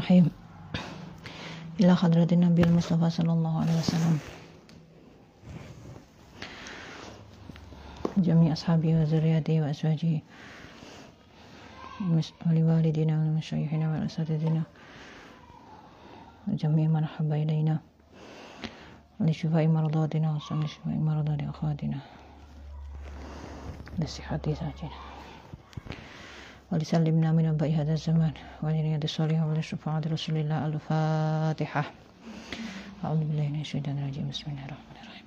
[0.00, 0.30] الرحيم.
[1.80, 4.18] إلى حضرة النبي المصطفى صلى الله عليه وسلم.
[8.16, 10.20] جميع أصحابه وذريته وأزواجه.
[12.46, 14.62] ولوالدنا والمشايخنا والأساتذتنا
[16.48, 17.78] وجميع من أحب إلينا.
[19.20, 22.00] لشفاء مرضاتنا وصل لشفاء مرضات أخواتنا.
[23.98, 25.09] لصحة زوجنا
[26.72, 28.32] ولسلمنا من أنباء هذا الزمان
[28.62, 31.84] ولرياض الصالحين ولشفاعة رسول الله الفاتحة
[33.04, 35.26] أعوذ بالله من الشيطان الرجيم بسم الله الرحمن الرحيم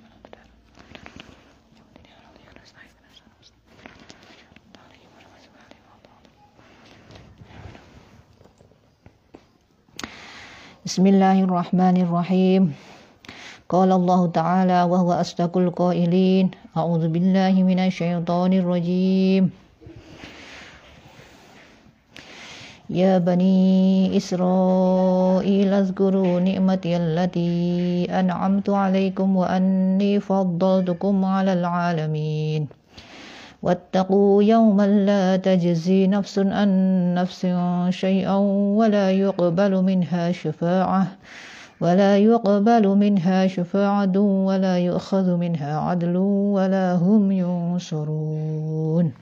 [10.84, 12.62] بسم الله الرحمن الرحيم
[13.68, 19.63] قال الله تعالى وهو أصدق القائلين أعوذ بالله من الشيطان الرجيم
[22.90, 32.66] يا بني إسرائيل اذكروا نعمتي التي أنعمت عليكم وأني فضلتكم على العالمين.
[33.62, 36.68] واتقوا يوما لا تجزي نفس عن
[37.14, 37.46] نفس
[37.88, 38.36] شيئا
[38.76, 41.06] ولا يقبل منها شفاعة
[41.80, 46.16] ولا يقبل منها شفاعة ولا يؤخذ منها عدل
[46.56, 49.12] ولا هم ينصرون.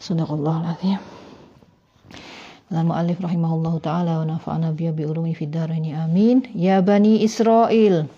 [0.00, 1.13] صدق الله العظيم.
[2.72, 6.48] Al-Mu'allif rahimahullahu ta'ala wa nafa'ana biya bi'ulumi fid daraini amin.
[6.56, 8.08] Ya Bani Israel.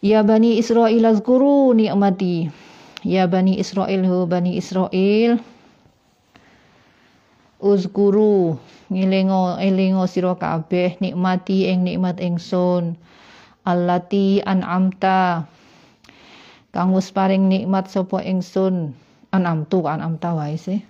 [0.00, 2.48] Ya Bani Israel azkuru ni'mati.
[3.04, 5.44] Ya Bani Israel hu Bani Israel.
[7.60, 8.56] Uzkuru
[8.88, 12.96] ngilingo elingo sira kabeh nikmati ing nikmat ingsun.
[13.68, 15.44] Allati an'amta
[16.72, 18.96] kang wis paring nikmat sapa ingsun.
[19.36, 20.80] An'amtu an'amta wae sih.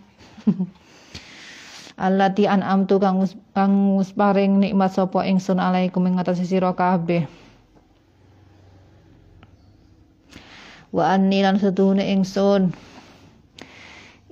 [2.00, 7.28] allati an'amtu kang kang paring nikmat sapa ingsun alaikum ing atas sira kabeh.
[10.90, 12.72] Wa anni lan sedune ingsun.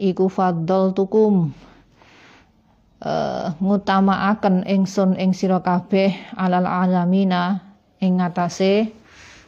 [0.01, 1.53] Iku faddal tukum.
[2.99, 7.63] Uh, ngutamaaken ingsun ing sira kabeh alal alamina
[8.03, 8.91] ing ngatasé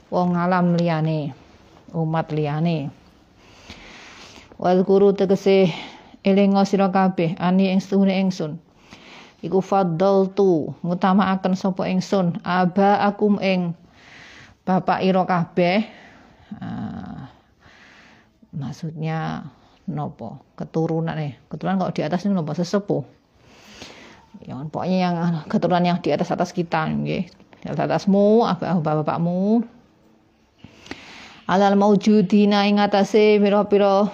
[0.06, 1.34] wong alam liyane
[1.90, 2.94] umat liyane.
[4.60, 5.72] Wal guru tegese
[6.26, 8.60] elinga sira kabeh ani ing setuhune ingsun
[9.40, 13.72] iku faddaltu ngutamakaken sapa ingsun aba akum ing
[14.64, 15.82] bapak ira kabeh.
[16.60, 17.24] Uh,
[18.52, 19.48] maksudnya
[19.88, 20.44] nopo?
[20.54, 22.52] Keturunan eh keturunan kok di atas ini nopo?
[22.52, 23.02] Sesepuh.
[24.46, 25.14] Yang pokoknya yang
[25.50, 27.26] keturunan yang di atas atas kita nggih.
[27.60, 29.64] Di atas atasmu apa bapak-bapakmu
[31.50, 34.06] alal maujudina ing atase pira-pira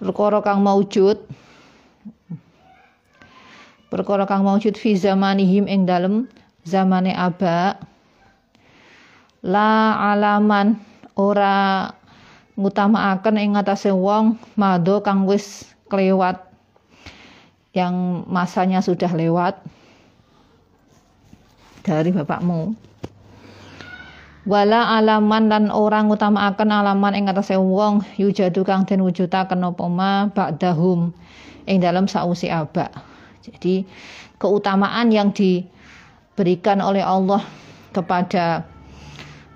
[0.00, 1.20] perkara kang maujud.
[3.92, 6.24] Perkara kang maujud fi zamanihim ing dalem
[6.64, 7.76] zamane aba.
[9.44, 10.80] La alaman
[11.16, 11.88] ora
[12.56, 16.40] ngutamakaken ing ngatasé wong mado kang wis kelewat
[17.76, 19.60] yang masanya sudah lewat.
[21.80, 22.89] Dari bapakmu
[24.48, 30.32] wala alaman lan orang akan alaman ing atase wong yujadu kang den wujudaken apa ma
[30.32, 31.12] ba'dahum
[31.68, 32.88] ing dalam sausi aba.
[33.44, 33.84] Jadi
[34.40, 37.44] keutamaan yang diberikan oleh Allah
[37.92, 38.64] kepada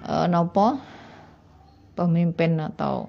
[0.04, 0.80] uh, nopo?
[1.94, 3.06] Pemimpin atau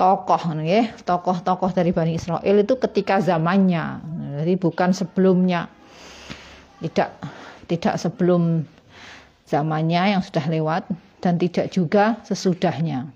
[0.00, 4.00] tokoh ya tokoh-tokoh dari Bani Israel itu ketika zamannya.
[4.40, 5.68] Jadi bukan sebelumnya.
[6.80, 7.10] Tidak
[7.68, 8.64] tidak sebelum
[9.46, 10.90] zamannya yang sudah lewat
[11.22, 13.08] dan tidak juga sesudahnya.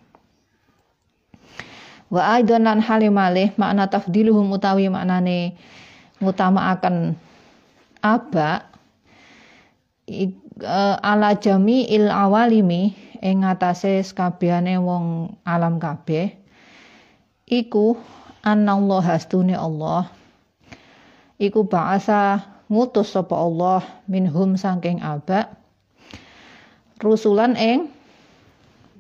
[2.10, 5.54] Wa aidan lan halimalih makna tafdiluhum utawi maknane
[6.18, 7.14] ngutama akan
[8.02, 8.66] aba
[10.10, 10.34] e,
[11.06, 16.34] ala jami il awalimi ing ngatasé sakabehane wong alam kabeh
[17.46, 17.94] iku
[18.42, 20.10] anallah hastune Allah
[21.38, 25.59] iku ba'asa ngutus sapa Allah minhum saking aba
[27.00, 27.88] rusulan ing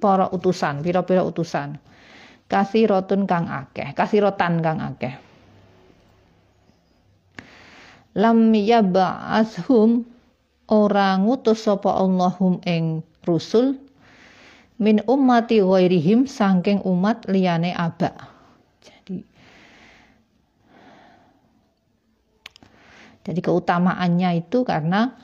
[0.00, 1.76] para utusan, pira-pira utusan.
[2.50, 5.14] Kasirotun kang akeh, kasirotan kang akeh.
[8.18, 10.02] Lam yab'ashum
[10.66, 13.78] ora ngutus sapa Allahum ing rusul
[14.82, 18.10] min ummati ghairihim saking umat liyane aba.
[18.82, 19.22] Jadi
[23.22, 25.14] Jadi keutamaannya itu karena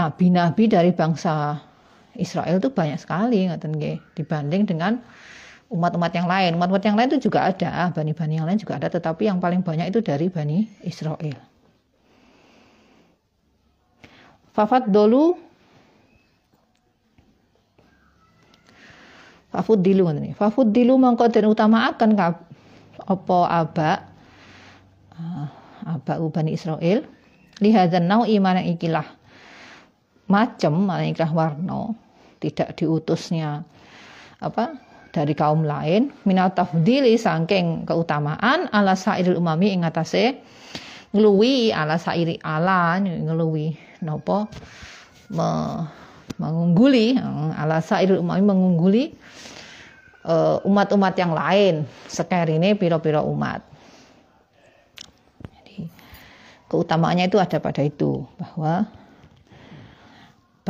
[0.00, 1.60] nabi-nabi dari bangsa
[2.16, 4.96] Israel itu banyak sekali ngoten nggih dibanding dengan
[5.70, 6.56] umat-umat yang lain.
[6.56, 9.92] Umat-umat yang lain itu juga ada, bani-bani yang lain juga ada, tetapi yang paling banyak
[9.92, 11.38] itu dari bani Israel.
[14.50, 15.38] Fafat dolu
[19.50, 23.90] Fafud dilu ngoten Fafud dilu mongko den utamaaken apa aba
[25.18, 25.46] uh,
[25.86, 27.02] aba Bani Israel
[27.58, 29.06] lihadzan nau iman ikilah
[30.30, 31.92] macam mana ikilah warna
[32.38, 33.66] tidak diutusnya
[34.38, 34.78] apa
[35.10, 36.14] dari kaum lain.
[36.22, 40.38] Minat tafdili saking keutamaan ala sairil umami ing atase
[41.10, 43.74] ngluwi ala sairi ala ngluwi
[44.06, 44.46] napa
[45.34, 45.50] me,
[46.38, 47.18] mengungguli
[47.58, 49.04] ala sairil umami mengungguli
[50.20, 53.64] Eh, umat-umat yang lain sekarang ini piro-piro umat
[56.68, 58.84] keutamaannya itu ada pada itu bahwa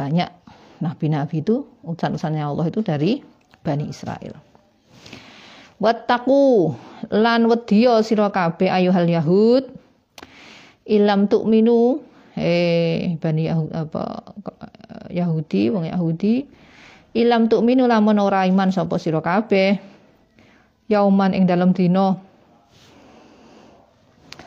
[0.00, 0.32] banyak
[0.80, 3.20] nabi-nabi itu utusan-utusannya Allah itu dari
[3.60, 4.32] Bani Israel
[5.76, 6.72] Wattaku
[7.12, 9.64] lan wedya sira kabeh ayuhal yahud
[10.88, 12.00] ilam tu'minu
[12.40, 14.32] eh Bani Yahud apa
[15.12, 16.60] Yahudi wong Yahudi
[17.10, 19.82] Ilam tuk minu lamun ora iman sapa sira kabeh.
[20.90, 22.18] Yauman ing dalam dina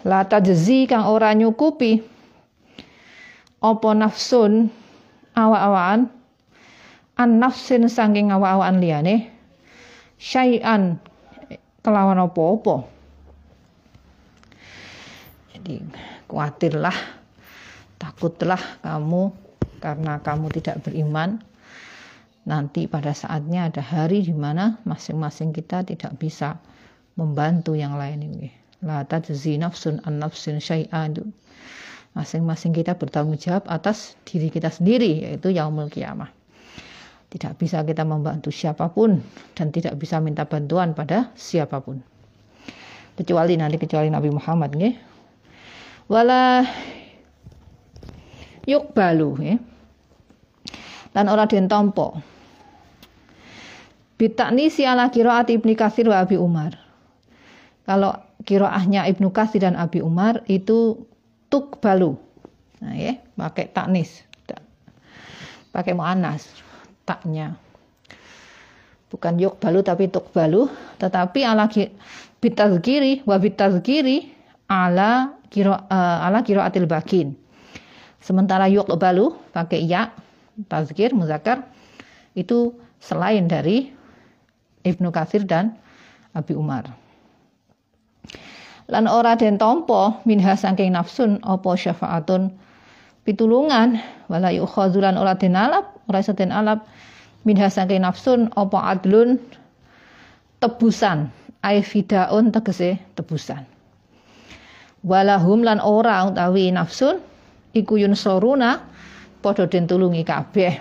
[0.04, 2.04] la tajzi kang ora nyukupi
[3.64, 4.68] apa nafsun
[5.34, 6.10] awa-awaan
[7.18, 9.30] an nafsin saking awa-awaan liyane
[10.18, 10.98] syai'an
[11.84, 12.88] kelawan apa-apa.
[15.54, 15.84] Jadi
[16.32, 16.98] khawatirlah,
[18.00, 19.36] takutlah kamu
[19.84, 21.44] karena kamu tidak beriman
[22.44, 26.60] nanti pada saatnya ada hari di mana masing-masing kita tidak bisa
[27.20, 28.50] membantu yang lain ini.
[28.84, 31.16] La tajzi nafsun an nafsin syai'an.
[32.14, 36.30] Masing-masing kita bertanggung jawab atas diri kita sendiri yaitu yaumul kiamah.
[37.34, 39.18] Tidak bisa kita membantu siapa pun
[39.58, 41.98] dan tidak bisa minta bantuan pada siapa pun.
[43.18, 44.96] Kecuali nanti kecuali Nabi Muhammad nggih.
[46.14, 46.62] Wala
[48.70, 49.58] yuk balu ya.
[51.14, 52.34] Dan orang den tompo
[54.14, 56.78] Bitaknisi ala kiroat Ibnu Katsir wa Abi Umar.
[57.84, 58.14] Kalau
[58.46, 61.10] kiroahnya Ibnu Katsir dan Abi Umar itu
[61.54, 62.18] tuk balu.
[62.82, 64.26] Nah ya, pakai taknis.
[65.70, 66.50] Pakai mu'anas
[67.06, 67.54] taknya.
[69.14, 70.66] Bukan yuk balu tapi tuk balu.
[70.98, 71.70] Tetapi ala
[72.42, 74.34] bitazkiri wa bitazkiri
[74.66, 77.38] ala kiro uh, ala kiroatil bakin.
[78.18, 80.10] Sementara yuk balu pakai ya
[80.70, 81.66] tazkir muzakar
[82.34, 83.94] itu selain dari
[84.82, 85.78] Ibnu Katsir dan
[86.34, 87.03] Abi Umar.
[88.92, 92.52] Lan ora den tompo minha saking nafsun apa syafaatun?
[93.24, 93.96] Pitulungan
[94.28, 96.84] wala yukhazulan ora den alap ora iso den alap.
[97.48, 99.40] Minha saking nafsun apa adlun?
[100.60, 101.32] Tebusan.
[101.64, 103.64] Ai fidaun tegese tebusan.
[105.04, 107.24] Walahum lan ora utawi nafsun
[107.72, 108.84] iku yun soruna
[109.40, 110.76] padha den tulungi kabeh.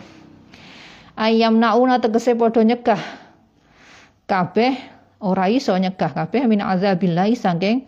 [1.14, 2.98] Ayam nauna tegese padha nyegah
[4.26, 4.91] kabeh
[5.22, 7.86] ora iso nyegah kabeh min azabillahi saking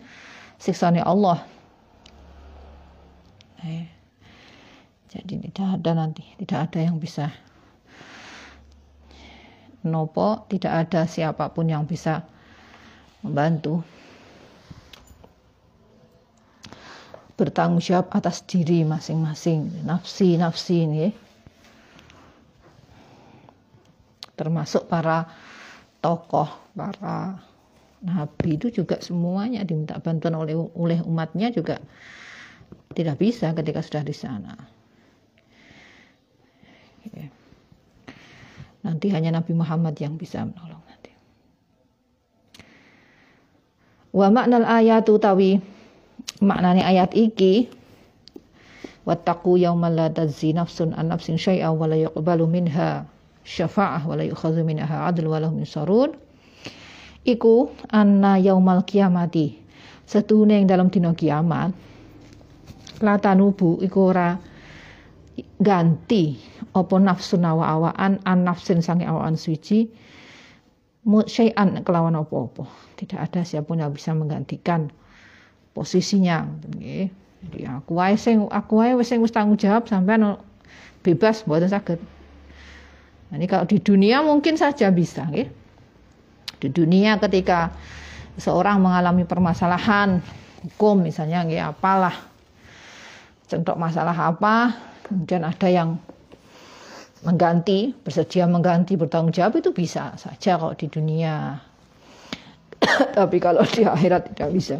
[0.55, 1.43] siksane Allah.
[3.65, 3.85] Eh,
[5.11, 7.27] jadi tidak ada nanti, tidak ada yang bisa
[9.85, 12.23] nopo, tidak ada siapa pun yang bisa
[13.21, 13.83] membantu
[17.35, 21.11] bertanggung jawab atas diri masing-masing nafsi nafsi ini
[24.39, 25.27] termasuk para
[26.05, 26.45] tokoh,
[26.77, 27.41] para
[28.05, 31.81] nabi itu juga semuanya diminta bantuan oleh oleh umatnya juga
[32.93, 34.53] tidak bisa ketika sudah di sana.
[38.85, 41.09] Nanti hanya Nabi Muhammad yang bisa menolong nanti.
[44.13, 45.57] Wa maknal ayat utawi
[46.37, 47.65] maknane ayat iki
[49.09, 53.09] wattaqu yaumal la tazzi nafsun an nafsin syai'a wa la yuqbalu minha
[53.45, 56.17] syafa'ah wala yukhadhu minha adl wala hum sarun
[57.23, 59.61] iku anna yaumal kiamati
[60.09, 61.71] setune ing dalam dina kiamat
[62.99, 64.35] latanubu iku ora
[65.59, 66.39] ganti
[66.75, 69.87] apa nafsu nawa-awaan an nafsin sange awaan suci
[71.05, 72.65] syai'an kelawan apa-apa.
[72.97, 74.89] Tidak ada siapa pun yang bisa menggantikan
[75.77, 76.49] posisinya.
[77.45, 80.41] Jadi aku wae sing aku wae wis sing wis tanggung jawab sampean
[81.05, 82.01] bebas mboten saged
[83.35, 85.43] Nah, ini kalau di dunia mungkin saja bisa, ya.
[86.55, 87.67] Di dunia ketika
[88.39, 90.23] seorang mengalami permasalahan
[90.63, 92.15] hukum misalnya, ya apalah,
[93.43, 95.99] contoh masalah apa, kemudian ada yang
[97.27, 101.59] mengganti, bersedia mengganti, bertanggung jawab itu bisa saja kalau di dunia.
[103.19, 104.79] Tapi kalau di akhirat tidak bisa.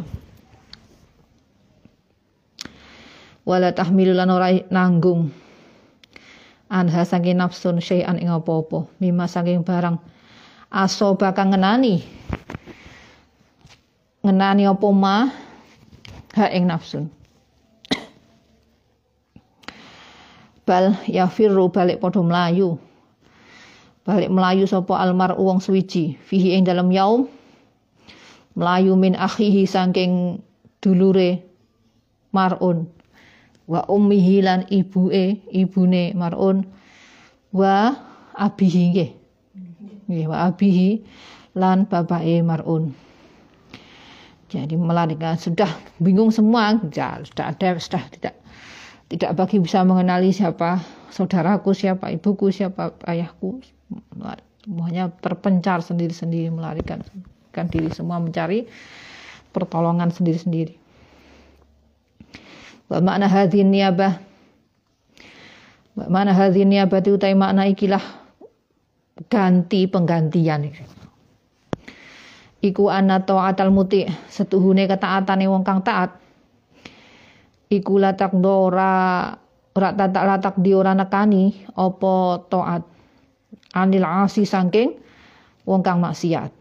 [3.44, 3.68] Wala
[4.72, 5.44] nanggung
[6.70, 8.86] anha saking nafsun syai'an ing apa-apa.
[8.98, 9.98] Mimma saking barang
[10.70, 12.02] asoba kang ngenani.
[14.26, 15.30] Ngenani apa ma?
[16.34, 17.06] Ha ing nafsun.
[20.66, 22.74] Bal yafirru balik padha melayu
[24.06, 26.18] balik melayu sapa almar wong suwiji.
[26.26, 27.30] Fihi ing dalam yaum.
[28.58, 30.42] Melayu min akhihi saking
[30.82, 31.44] dulure
[32.34, 32.95] marun
[33.66, 36.66] wa ummihi lan ibue ibune marun.
[37.50, 37.94] Wa
[38.38, 39.10] abihi nggih.
[40.06, 41.02] Nggih wa abihi
[41.58, 42.94] lan bapake marun.
[44.46, 45.68] Jadi melarikan sudah
[45.98, 48.34] bingung semua ya, sudah ada sudah tidak
[49.10, 50.78] tidak bagi bisa mengenali siapa
[51.10, 53.58] saudaraku siapa ibuku siapa ayahku.
[54.62, 57.02] Semuanya terpencar sendiri-sendiri melarikan
[57.54, 58.66] kan diri semua mencari
[59.54, 60.85] pertolongan sendiri-sendiri
[62.86, 64.14] Wa makna hadhin niyabah.
[65.98, 68.02] Wa makna hadhin niyabah itu utai makna ikilah
[69.26, 70.70] ganti penggantian.
[72.62, 76.14] Iku anna ta'atal muti setuhune ketaatane wong kang taat.
[77.66, 79.34] Iku latak dora
[79.76, 82.14] ora tatak latak di ora nekani apa
[82.46, 82.82] taat.
[83.76, 84.94] Anil asi saking
[85.66, 86.54] wong kang maksiat.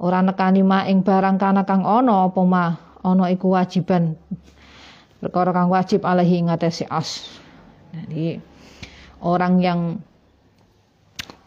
[0.00, 2.64] Ora nekani ma ing barang kana kang ana apa ma
[3.04, 4.16] ana iku wajiban
[5.26, 7.26] perkara kang wajib alaihi ngatasi as.
[7.90, 8.38] Jadi
[9.26, 9.80] orang yang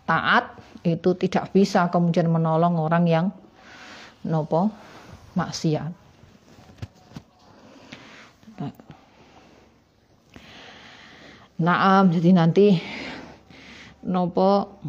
[0.03, 3.25] taat itu tidak bisa kemudian menolong orang yang
[4.27, 4.67] nopo
[5.39, 5.95] maksiat.
[11.59, 12.75] Naam, jadi nanti
[14.03, 14.79] nopo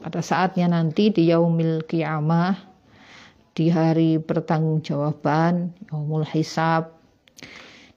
[0.00, 2.56] pada saatnya nanti di yaumil kiamah
[3.56, 6.93] di hari pertanggungjawaban yaumul hisab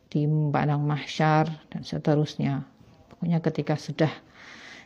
[0.07, 2.63] di padang mahsyar dan seterusnya.
[3.11, 4.11] Pokoknya ketika sudah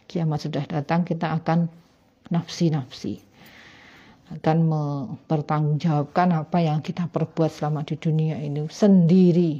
[0.10, 1.70] kiamat sudah datang kita akan
[2.34, 3.22] nafsi-nafsi.
[4.32, 9.60] Akan mempertanggungjawabkan apa yang kita perbuat selama di dunia ini sendiri.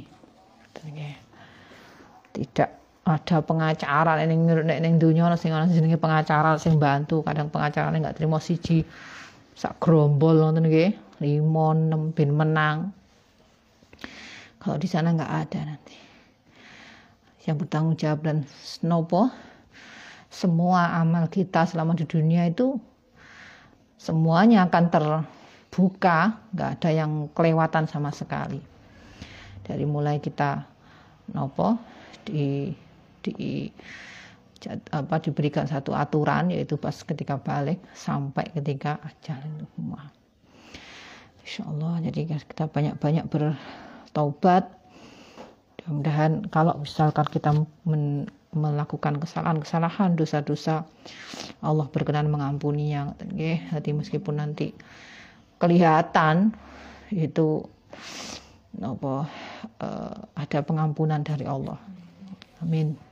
[2.32, 2.70] Tidak
[3.04, 7.20] ada pengacara ini nurut ning dunia sing ana jenenge pengacara sing bantu.
[7.20, 8.80] Kadang pengacara nggak terima siji.
[9.52, 10.90] Sak grombol ngoten nggih.
[11.22, 12.90] 5 6 bin menang
[14.62, 15.98] kalau di sana nggak ada nanti.
[17.42, 19.26] Yang bertanggung jawab dan snopo
[20.30, 22.78] semua amal kita selama di dunia itu
[23.98, 28.62] semuanya akan terbuka, nggak ada yang kelewatan sama sekali.
[29.66, 30.62] Dari mulai kita
[31.34, 31.74] nopo
[32.22, 32.70] di
[33.22, 33.66] di
[34.94, 40.06] apa diberikan satu aturan yaitu pas ketika balik sampai ketika ajal itu semua.
[41.42, 43.58] Insya Allah jadi kita banyak-banyak ber
[44.12, 44.68] taubat
[45.82, 47.50] mudah-mudahan kalau misalkan kita
[48.52, 50.86] melakukan kesalahan-kesalahan dosa-dosa
[51.64, 53.16] Allah berkenan mengampuninya
[53.72, 53.90] hati.
[53.90, 54.76] Meskipun nanti
[55.58, 56.54] kelihatan
[57.10, 57.66] itu
[58.80, 59.28] apa
[59.82, 61.76] uh, ada pengampunan dari Allah.
[62.62, 63.11] Amin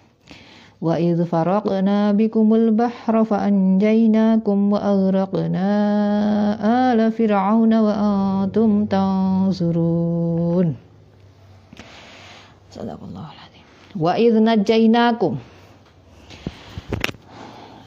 [0.80, 5.68] وإذ فرقنا بكم البحر فأنجيناكم وأغرقنا
[6.92, 10.68] آل فرعون وأنتم تنظرون
[12.70, 15.34] صدق الله العظيم وإذ نجيناكم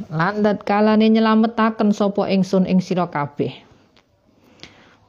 [0.10, 3.54] landat kalane nyelametaken sapa ingsun ing sira kabeh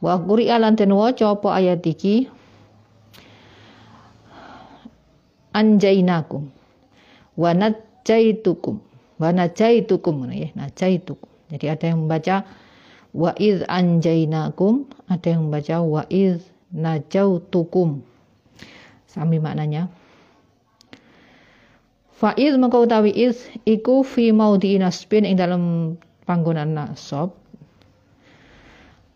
[0.04, 2.28] wa qur'a lan den waca apa ayat iki
[5.56, 6.52] anjainakum
[7.35, 8.79] wa najaitukum
[9.19, 12.47] wa najaitukum ya najaitukum jadi ada yang membaca
[13.15, 16.43] wa iz anjainakum ada yang membaca wa iz
[16.75, 18.03] najautukum.
[19.07, 19.87] Sami maknanya.
[22.15, 25.95] Faiz mengkau tawi iz iku fi maudi nasbin ing dalam
[26.27, 27.35] panggonan nasab.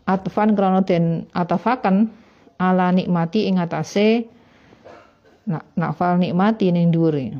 [0.04, 2.12] Atfan krana den atafakan
[2.60, 4.28] ala nikmati ing atase
[5.80, 7.40] nafal nikmati ning dhuwure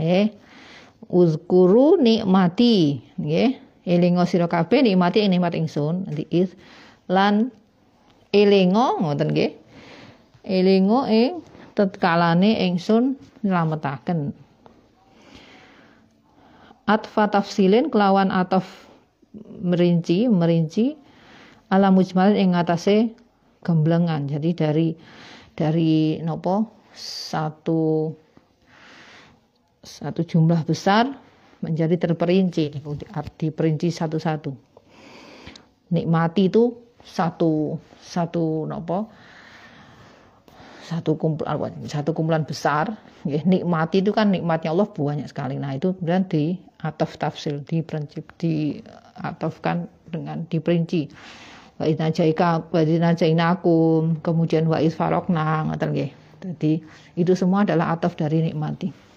[0.00, 0.32] eh
[1.12, 3.04] uzkuru nikmati.
[3.20, 3.60] Nggih.
[3.84, 6.08] Elingo sira kabeh nikmati ing nikmat ingsun.
[6.08, 6.56] Nanti is.
[7.12, 7.52] Lan
[8.32, 9.52] elingo ngoten nggih.
[10.46, 11.44] Elingo ing
[11.76, 14.32] tetkalane ingsun nylametaken.
[16.90, 18.66] Atfa tafsilin kelawan ataf
[19.62, 20.98] merinci merinci
[21.70, 23.14] ala mujmalin ing ngatasé
[23.62, 24.26] gemblengan.
[24.26, 24.88] Jadi dari
[25.54, 26.80] dari nopo?
[26.90, 28.10] Satu
[29.80, 31.08] satu jumlah besar
[31.64, 32.80] menjadi terperinci
[33.36, 34.52] diperinci satu-satu.
[35.92, 39.08] Nikmati itu satu satu nopo?
[40.84, 45.54] Satu kumpulan satu kumpulan besar ya, nikmati itu kan nikmatnya Allah banyak sekali.
[45.54, 48.82] Nah itu kemudian di ataf tafsir di prinsip di
[49.20, 51.06] atafkan dengan diperinci.
[51.78, 56.10] Wa idza jaika wa idza jainakum kemudian wa isfarokna ngoten nggih.
[56.40, 56.72] Jadi
[57.20, 59.09] itu semua adalah ataf dari nikmati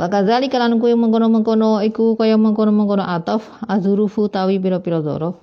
[0.00, 5.36] Wa kadzalika lan kuwi mengkono-mengkono iku kaya mengkono-mengkono ataf azurufu tawi pira-pira dzaraf.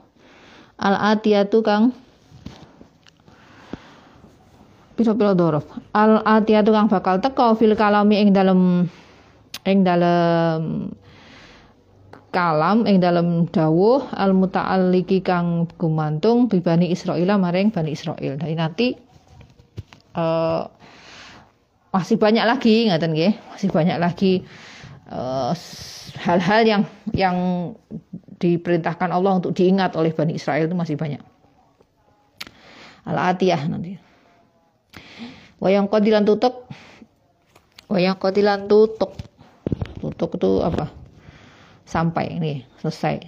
[0.82, 1.94] Al atiyatu kang
[4.98, 5.66] pira-pira dzaraf.
[5.94, 8.90] Al atiyatu kang bakal teka fil kalami ing dalem
[9.70, 10.90] ing dalem
[12.30, 18.38] kalam ing dalam dawuh al muta'alliki kang gumantung bibani Israel maring Bani Israel.
[18.38, 18.88] Jadi nanti
[20.18, 20.66] uh,
[21.90, 24.46] masih banyak lagi ngaten nggih, masih banyak lagi
[25.10, 25.52] eh,
[26.22, 26.82] hal-hal uh, yang
[27.14, 27.38] yang
[28.40, 31.22] diperintahkan Allah untuk diingat oleh Bani Israel itu masih banyak.
[33.10, 33.98] Al-Atiyah nanti.
[35.60, 36.70] Wayang qadilan tutuk.
[37.90, 39.12] Wayang qadilan tutuk.
[40.00, 40.88] Tutuk itu apa?
[41.84, 43.20] Sampai ini selesai.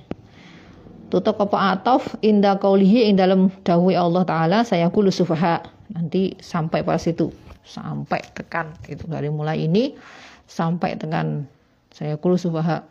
[1.12, 5.60] Tutuk apa atof inda kaulihi ing dalam dawai Allah Ta'ala saya kulu sufaha.
[5.92, 9.96] Nanti sampai pada situ sampai tekan itu dari mulai ini
[10.46, 11.48] sampai tekan.
[11.92, 12.84] Saya kulu sufaha.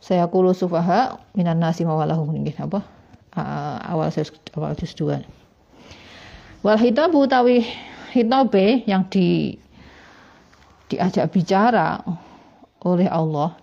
[0.00, 2.80] Saya kulu sufaha minan nasi mawalahu nggih apa?
[3.30, 4.26] Uh, awal saya
[4.58, 5.22] awal juz 2
[6.60, 7.64] wal hitabu tawi
[8.12, 9.56] hitabe yang di
[10.92, 12.04] diajak bicara
[12.84, 13.56] oleh Allah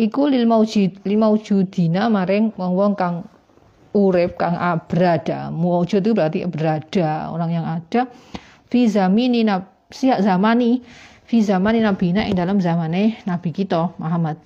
[0.00, 3.28] iku lil maujud lil maujudina maring wong-wong kang
[3.94, 4.54] urip kang
[4.86, 8.06] berada mewujud itu berarti berada orang yang ada.
[8.70, 9.42] Fi zamini
[9.90, 10.82] siap zamani.
[11.26, 14.38] Fi zamani nabina ing dalam zamane nabi kita Muhammad.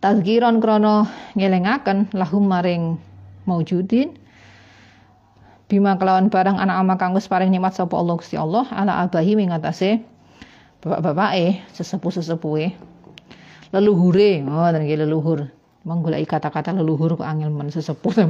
[0.00, 3.00] Tazkiron krono ngelengaken lahum maring
[3.48, 4.12] maujudin.
[5.66, 9.34] Bima kelawan barang anak ama kang wis paring nikmat sapa Allah Gusti Allah ala abahi
[9.34, 9.98] mengatasi
[10.84, 12.76] bapak-bapak eh sesepuh-sesepuhe.
[13.74, 15.50] Leluhure oh dan leluhur
[15.86, 18.12] menggulai kata-kata leluhur men sesepuh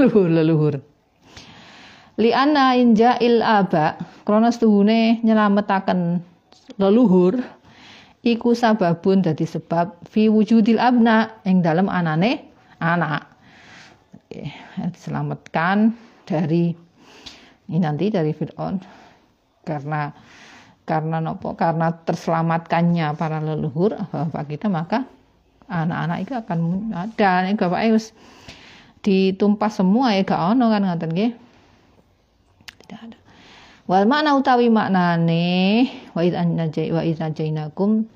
[0.00, 0.74] leluhur leluhur.
[2.16, 6.24] Li anna inja il aba krana setuhune nyelametaken
[6.80, 7.36] leluhur
[8.24, 12.48] iku sababun dadi sebab fi wujudil abna ing dalam anane
[12.80, 13.28] anak.
[14.74, 15.92] Diselamatkan
[16.24, 16.72] dari
[17.68, 18.80] ini nanti dari Fir'aun.
[19.62, 20.10] Karena
[20.84, 25.08] karena nopo karena terselamatkannya para leluhur bapak kita maka
[25.68, 26.58] anak-anak itu akan
[26.92, 27.44] ada.
[27.44, 28.12] Nek bapak harus
[29.04, 31.32] ditumpas semua ya gak ono kan ngoten nggih?
[32.84, 33.18] Tidak ada.
[33.84, 35.84] Wal makna utawi maknane
[36.16, 38.08] wa id anjay wa id najainakum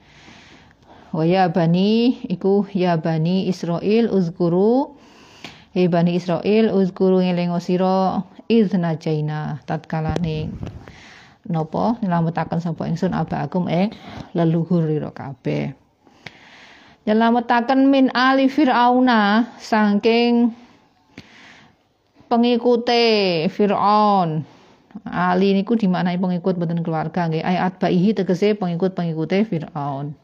[1.13, 4.97] wa ya bani iku ya bani Israil uzkuru
[5.77, 10.49] he bani Israil uzkuru ngelingo sira id najaina tatkalane
[11.49, 13.93] napa nyelametaken sapa ingsun abakum ing
[14.37, 15.88] leluhur ira kabeh
[17.09, 20.53] nyelametaken min ali fir'auna saking
[22.29, 24.45] pengikute Fir'aun
[25.09, 30.17] Ali niku dimaknai pengikut boten keluarga nggih ayat baihi tegese pengikut-pengikute Firaun.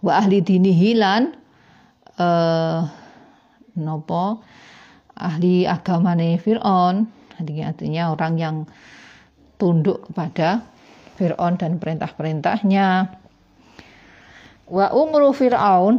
[0.00, 1.36] Wa ahli dinihi lan
[2.16, 2.80] eh
[3.76, 4.40] nopo
[5.18, 7.06] ahli agamane Firaun.
[7.40, 8.56] Artinya orang yang
[9.56, 10.64] tunduk kepada
[11.16, 13.19] Firaun dan perintah-perintahnya
[14.70, 15.98] wa umru fir'aun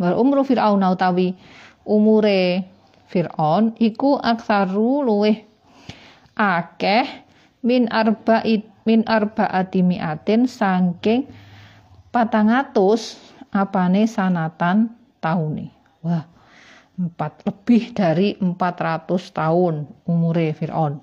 [0.00, 1.36] wa umru fir'aun utawi
[1.84, 2.64] umure
[3.12, 5.44] fir'aun iku aksaru luweh
[6.34, 7.06] akeh
[7.60, 11.28] min arba'it min arba'ati mi'atin saking
[12.08, 13.20] patangatus
[13.52, 15.68] apane sanatan taune
[16.00, 16.24] wah
[16.96, 19.04] empat lebih dari 400
[19.36, 20.96] tahun umure Fir'aun.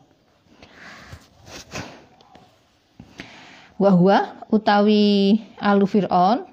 [3.77, 6.49] Wahwa utawi alu Fir'aun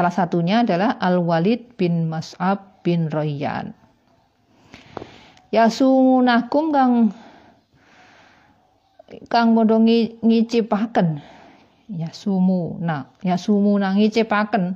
[0.00, 3.76] Salah satunya adalah Al-Walid bin Mas'ab bin Royan.
[5.52, 7.12] Yasumunakum kang
[9.28, 9.76] kang padha
[10.24, 11.20] ngicipaken.
[11.92, 14.72] Yasumuna yasumuna ngicipaken.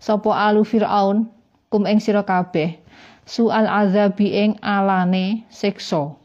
[0.00, 1.28] Sapa alu Firaun
[1.68, 2.80] kum ing sira kabeh
[3.28, 6.16] sual azabi ing alane siksa.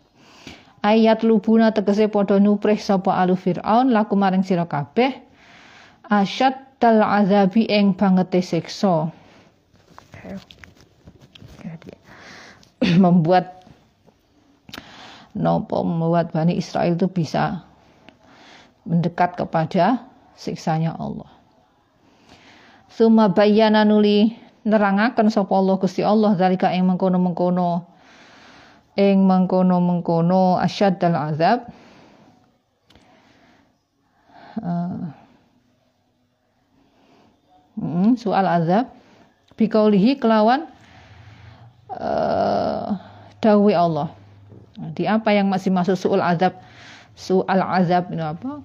[0.87, 5.11] Ayat lubuna tegese padha nuprih sapa alu Firaun laku maring sira kabeh
[6.07, 9.09] asyad asyaddal azabi ing bangete siksa.
[13.01, 13.65] Membuat
[15.33, 17.65] nopo membuat Bani Israel itu bisa
[18.85, 20.05] mendekat kepada
[20.37, 21.27] siksanya Allah.
[22.93, 27.89] Suma bayana nuli nerangaken sapa Allah Gusti Allah zalika ing mengkono-mengkono
[28.95, 31.67] ing mengkono-mengkono asyaddal azab.
[34.55, 35.24] Uh,
[37.79, 38.91] hmm, soal azab.
[39.55, 40.67] Bikaulihi kelawan
[41.95, 42.99] uh,
[43.39, 44.11] dawi Allah.
[44.91, 46.59] Di apa yang masih masuk soal azab?
[47.15, 48.59] Soal azab ini apa?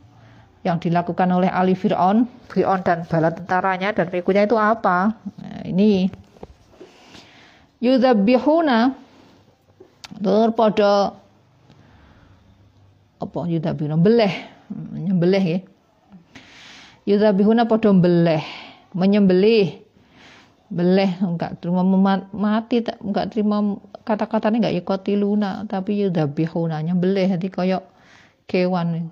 [0.66, 2.26] Yang dilakukan oleh Ali Fir'aun.
[2.50, 5.14] Fir'aun dan bala tentaranya dan pengikutnya itu apa?
[5.14, 6.10] Nah, ini.
[7.80, 8.92] Yudzabihuna
[10.20, 11.16] tur pada
[13.22, 14.34] apa yudzabihuna beleh.
[14.74, 15.58] Nyembelih ya.
[17.06, 19.82] Yudzabihuna pada beleh menyembelih
[20.70, 21.82] beleh enggak terima
[22.30, 27.84] mati tak enggak terima kata-katanya enggak yakotiluna tapi yudzabihuna nyembelih jadi koyok
[28.46, 29.10] kewan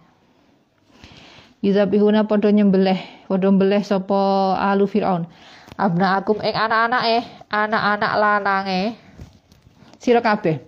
[1.59, 5.27] Yuzabihuna padha nyembelih, padha mbelih sapa alu Firaun.
[5.75, 8.81] Abna akum ing anak-anak eh, anak-anak lanange
[9.99, 10.63] sira kabeh.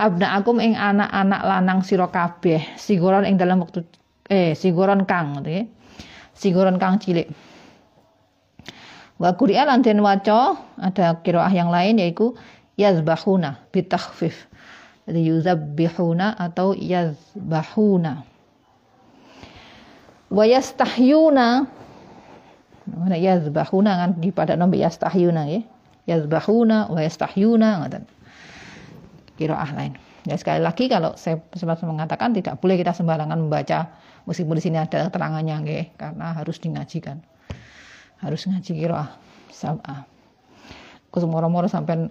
[0.00, 3.84] Abna akum ing anak-anak lanang sira kabeh, sigoron ing dalam waktu
[4.32, 5.62] eh sigoron kang gitu ya.
[6.32, 7.28] Sigoron kang cilik.
[9.14, 12.34] Wa Qur'an lan den waca ada qiraah yang lain yaitu
[12.74, 14.50] yazbahuna bitakhfif.
[15.06, 18.26] Jadi yuzabbihuna atau yazbahuna.
[20.32, 21.70] Wa yastahyuna.
[22.84, 25.62] Mana yazbahuna kan di pada nomor yastahyuna ya
[26.10, 28.04] yazbahuna wa yastahyuna ngoten.
[29.38, 29.94] Kiraah lain.
[30.24, 33.92] Ya sekali lagi kalau saya sempat mengatakan tidak boleh kita sembarangan membaca
[34.24, 37.20] meskipun di sini ada keterangannya ya, karena harus dingajikan
[38.24, 39.12] harus ngaji kiraah
[39.52, 40.08] sabah
[41.14, 42.10] aku semua sampai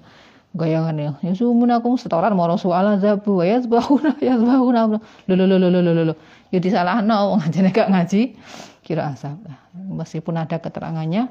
[0.53, 1.11] gayangan ya.
[1.19, 5.01] Ya sumun aku setoran moro soal zabu ya yazbahuna yazbahuna.
[5.27, 6.15] Lo lo lo lo lo lo lo
[6.53, 8.37] ya disalahno wong ajane gak ngaji.
[8.85, 11.27] Kira asap meskipun ada keterangannya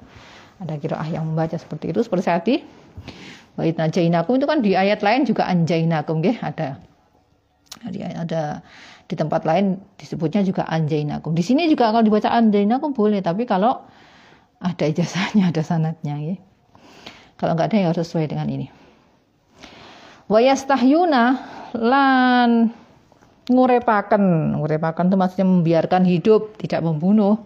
[0.60, 2.60] ada kiraah yang membaca seperti itu seperti saat di
[3.52, 6.80] Wait najainakum itu kan di ayat lain juga anjainakum nggih ada.
[7.84, 8.64] Ada
[9.04, 11.36] di tempat lain disebutnya juga anjainakum.
[11.36, 13.84] Di sini juga kalau dibaca anjainakum boleh, tapi kalau
[14.62, 16.36] ada ijazahnya, ada sanatnya ya.
[17.36, 18.66] Kalau nggak ada ya harus sesuai dengan ini.
[20.30, 21.22] Wayastahyuna
[21.74, 22.70] lan
[23.50, 27.42] ngurepaken ngurepaken itu maksudnya membiarkan hidup tidak membunuh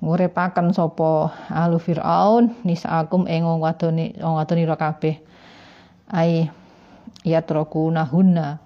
[0.00, 4.40] ngurepaken sopo alu fir'aun nisaakum ing wong wadone wong
[4.74, 5.20] kabeh
[6.10, 6.48] ai
[7.22, 8.58] yatrokuna hunna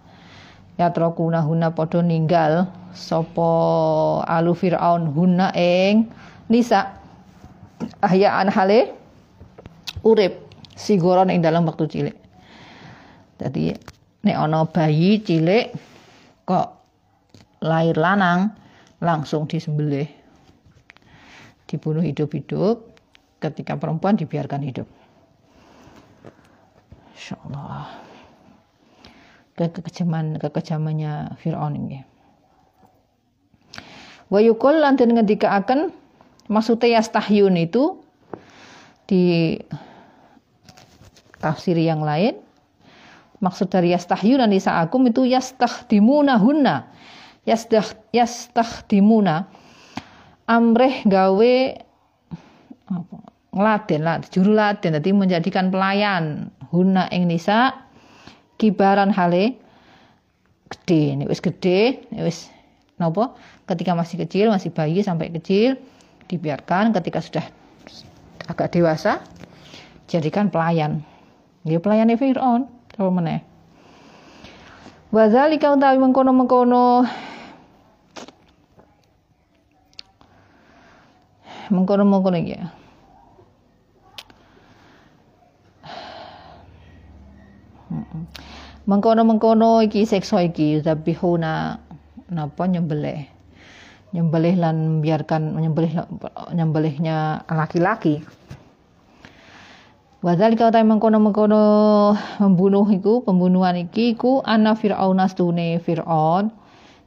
[0.79, 6.09] yatrokuna hunna padha ninggal sopo alu fir'aun hunna ing
[6.48, 6.98] nisa.
[8.00, 8.94] Ahyaan hale
[10.02, 10.46] urip.
[10.76, 12.16] Sigoron ing dalam waktu cilik.
[13.40, 13.72] Jadi
[14.24, 15.72] nek ana bayi cilik
[16.44, 16.68] kok
[17.64, 18.52] lahir lanang
[19.00, 20.09] langsung disembelih.
[21.66, 22.96] Dibunuh hidup-hidup
[23.40, 24.88] ketika perempuan dibiarkan hidup.
[27.16, 27.88] Insyaallah.
[29.56, 32.04] Kekejaman kekejamannya Fir'aun ini.
[34.28, 35.90] Wa yukul lan den ngendikaaken
[36.46, 38.02] maksudnya yastahyun itu
[39.06, 39.56] di
[41.38, 42.46] tafsir yang lain
[43.37, 46.88] Maksud dari yastahyuna nisa'akum itu hunna.
[47.46, 49.46] Yastah yastakhdimuna
[50.50, 51.54] amreh gawe
[52.90, 53.16] apa?
[53.56, 57.87] Lah juru laden dadi menjadikan pelayan huna ing nisa
[58.59, 59.54] kibaran hale
[60.66, 61.14] gede.
[61.22, 62.50] Nek wis gede nek wis
[62.98, 63.37] napa?
[63.68, 65.78] Ketika masih kecil masih bayi sampai kecil
[66.26, 67.46] dibiarkan ketika sudah
[68.46, 69.22] agak dewasa
[70.06, 71.02] jadikan pelayan
[71.66, 73.44] dia pelayan Fir'aun Apa meneh?
[75.12, 77.04] Wa zalika utawi mengkono-mengkono
[81.68, 82.72] mengkono-mengkono ya.
[88.86, 91.82] Mengkono-mengkono iki seksa iki zabihuna
[92.30, 93.36] napa nyembelih.
[94.14, 96.07] Nyembelih lan biarkan menyembelih
[96.55, 98.23] nyembelihnya laki-laki.
[100.27, 101.62] Wadzalika ta mengkono-mengkono
[102.42, 106.51] membunuh iku pembunuhan iki iku ana Firaun astune Firaun.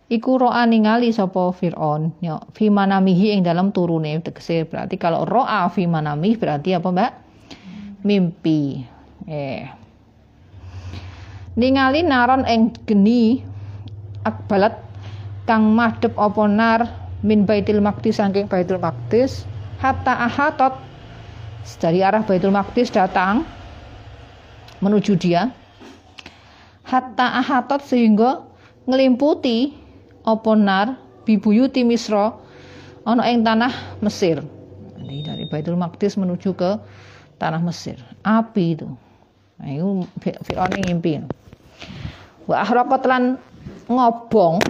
[0.09, 2.17] Iku ro'a ningali sapa Firaun?
[2.17, 4.65] Ya fi manamihi ing dalam turune tegese.
[4.65, 7.11] Berarti kalau ro'a fi manami berarti apa Mbak?
[8.07, 8.87] Mimpi.
[9.29, 9.69] Eh.
[11.59, 13.43] Ningali naron ing geni
[14.25, 14.88] akbalat
[15.49, 16.79] kang madhep apa nar
[17.25, 19.49] min Baitul Maqdis saking Baitul Maqdis
[19.81, 20.77] hatta ahatot.
[21.81, 23.49] Dari arah Baitul Maqdis datang
[24.85, 25.49] menuju dia.
[26.85, 28.45] Hatta ahatot sehingga
[28.85, 29.73] ngelimputi
[30.21, 32.37] oponar bibuyuti Misra
[33.01, 34.45] ono ing tanah Mesir.
[35.01, 36.77] Dari Baitul Maqdis menuju ke
[37.41, 37.97] tanah Mesir.
[38.21, 38.85] Api itu.
[39.57, 41.25] Nah, itu Fir'aun ngimpi.
[42.45, 43.23] Wa ahraqat lan
[43.89, 44.61] ngobong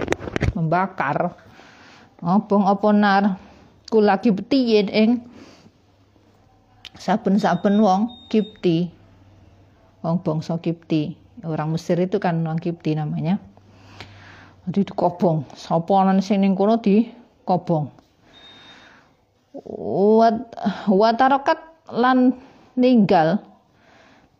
[0.56, 1.36] membakar.
[2.24, 3.24] Ngobong apa nar?
[3.92, 5.10] Kulaki betiyin ing
[6.96, 8.88] saben-saben wong Kipti.
[10.00, 11.14] Wong bangsa Kipti.
[11.44, 13.36] Orang Mesir itu kan wong Kipti namanya.
[14.68, 17.08] Jadi dikobong sapa ana sing ning kono di
[17.44, 17.90] kobong?
[20.20, 20.36] Wat
[20.86, 21.58] watarokat
[21.90, 22.38] lan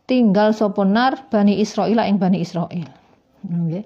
[0.07, 2.87] tinggal sapa nar Bani Israil ing Bani Israil.
[3.43, 3.83] Nggih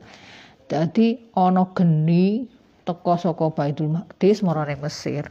[0.66, 2.50] dadi ana geni
[2.86, 5.30] teko saka Baitul Maqdis marane Mesir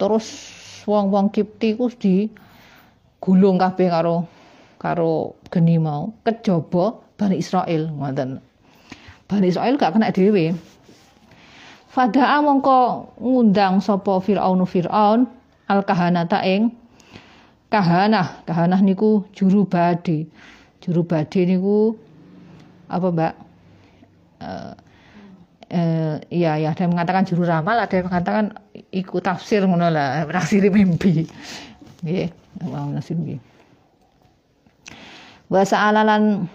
[0.00, 0.26] terus
[0.88, 2.28] wong-wong Kipti ku di
[3.20, 4.24] gulung kabeh karo
[4.78, 8.38] karo geni mau kejaba Bani Israel ngoten.
[9.26, 10.54] Bani Israel gak kena dhewe.
[11.90, 15.26] Fada'a mongko ngundang sapa Firaun Firaun
[15.66, 16.70] al kahanata ing
[17.74, 18.46] kahanah.
[18.46, 20.30] Kahanah niku juru badi.
[20.78, 21.98] Juru badi niku
[22.86, 23.47] apa, Mbak?
[24.38, 24.72] Uh,
[25.74, 28.54] uh, iya ya ada yang mengatakan juru ramal ada yang mengatakan
[28.94, 30.24] ikut tafsir ngono lah
[30.70, 31.26] mimpi.
[32.02, 32.30] Nggih
[32.66, 33.40] mau nasib nggih.
[35.48, 36.46] Wa sa'alalan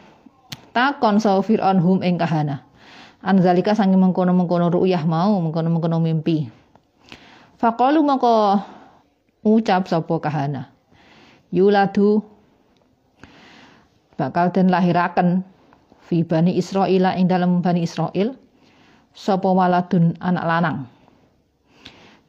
[0.72, 2.62] takon sa Fir'aun hum ing kahana.
[3.24, 6.52] Anzalika sangi mengkono-mengkono ru'yah mau mengkono-mengkono mimpi.
[7.56, 8.68] Faqalu maka
[9.44, 10.68] ucap sapa kahana.
[11.56, 12.20] Yuladu
[14.20, 15.48] bakal den lahiraken
[16.04, 18.36] fi bani Israila ing dalam bani Israel
[19.14, 20.78] sapa waladun anak lanang.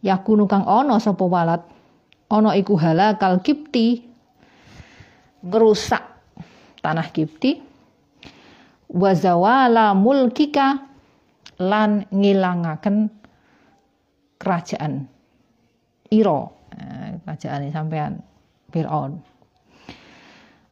[0.05, 1.65] Yakunu kang ana sapa walad
[2.29, 4.05] ana iku halakal kipti
[5.45, 6.05] ngerusak
[6.85, 7.61] tanah Kipti
[8.93, 10.85] wazawala mulkika
[11.61, 13.09] lan ngilangaken
[14.37, 15.09] kerajaan
[16.13, 18.13] Iro eh, kerajaan sampean
[18.69, 19.25] Fir'aun.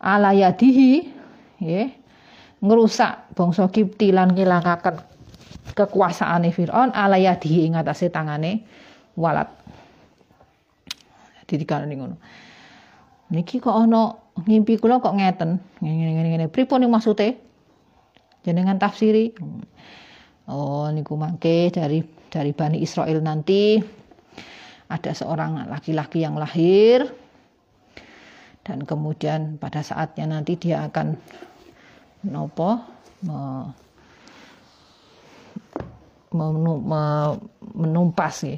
[0.02, 1.08] Ala yadihi
[1.62, 1.88] ya
[2.62, 5.02] ngerusak bangsa Kipti lan ngilangaken
[5.74, 8.62] kekuasaan Fir'aun ala yadihi ing atase tangane
[9.18, 9.50] walad.
[11.42, 12.16] Jadi dikarani ngono.
[13.34, 14.14] Niki kok ana
[14.46, 15.60] ngimpi kula kok ngeten.
[15.82, 17.36] Ngene ngene pripun maksude?
[18.46, 19.34] Jenengan tafsiri?
[20.48, 23.78] Oh niku mangke dari dari Bani Israel nanti
[24.92, 27.08] ada seorang laki-laki yang lahir
[28.62, 31.16] dan kemudian pada saatnya nanti dia akan
[32.26, 32.78] nopo
[33.26, 33.62] me,
[37.76, 38.56] menumpas ya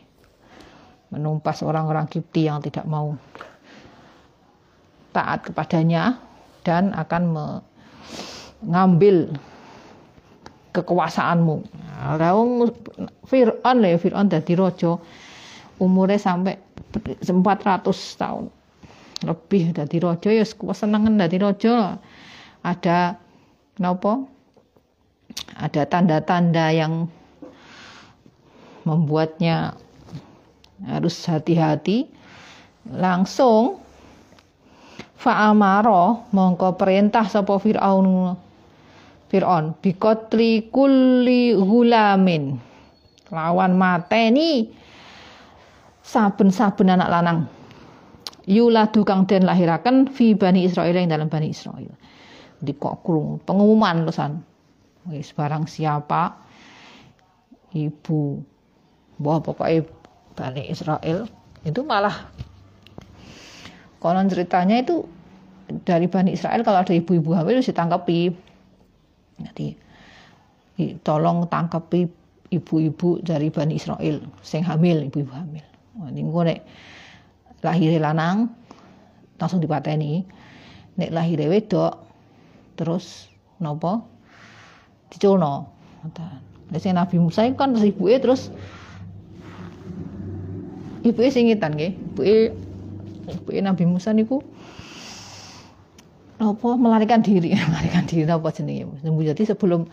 [1.14, 3.14] menumpas orang-orang Kipti yang tidak mau
[5.14, 6.18] taat kepadanya
[6.66, 7.22] dan akan
[8.66, 9.31] mengambil
[10.74, 11.62] kekuasaanmu.
[12.18, 12.74] Lalu
[13.31, 14.98] Fir'aun ya Fir'aun dadi raja
[15.79, 16.59] umurnya sampai
[17.22, 17.31] 400
[18.18, 18.50] tahun.
[19.22, 20.42] Lebih dadi raja ya
[20.74, 22.03] senengan dadi raja.
[22.66, 23.22] Ada
[23.75, 24.25] kenapa
[25.59, 27.07] ada tanda-tanda yang
[28.85, 29.75] membuatnya
[30.85, 32.11] harus hati-hati.
[32.85, 33.81] Langsung
[35.17, 38.37] fa'amaro mongko perintah sapa Firaun
[39.33, 42.61] Fir'aun bikotri kulli gulamin
[43.33, 44.69] lawan mateni.
[46.05, 47.39] Saben-saben anak lanang.
[48.45, 51.89] Yuladu kang den lahiraken fi bani Israel yang dalam bani Israel
[52.64, 53.05] di kok
[53.44, 54.40] pengumuman lesan
[55.12, 56.35] wis barang siapa
[57.77, 58.40] ibu
[59.20, 59.85] bahwa pokoknya
[60.35, 61.29] Bani Israel
[61.62, 62.27] itu malah
[64.03, 65.07] konon ceritanya itu
[65.85, 68.35] dari Bani Israel kalau ada ibu-ibu hamil harus ditangkapi
[69.40, 69.77] jadi
[71.03, 72.07] tolong tangkapi
[72.50, 75.64] ibu-ibu dari Bani Israel sing hamil ibu-ibu hamil.
[76.11, 76.61] Ini gue nek
[77.62, 78.50] lahir lanang
[79.38, 80.27] langsung dipateni.
[80.94, 81.94] Nek lahir wedok
[82.75, 83.31] terus
[83.63, 84.07] nopo
[85.11, 85.75] diculno
[86.75, 88.43] Nek Nabi Musa kan terus ibuke terus
[91.05, 91.93] ibuke singitan nggih.
[91.95, 92.37] Ibuke
[93.31, 94.41] ibuke Nabi Musa niku
[96.41, 97.55] apa melarikan diri.
[97.71, 98.91] Melarikan diri apa jenenge?
[99.05, 99.87] Jadi sebelum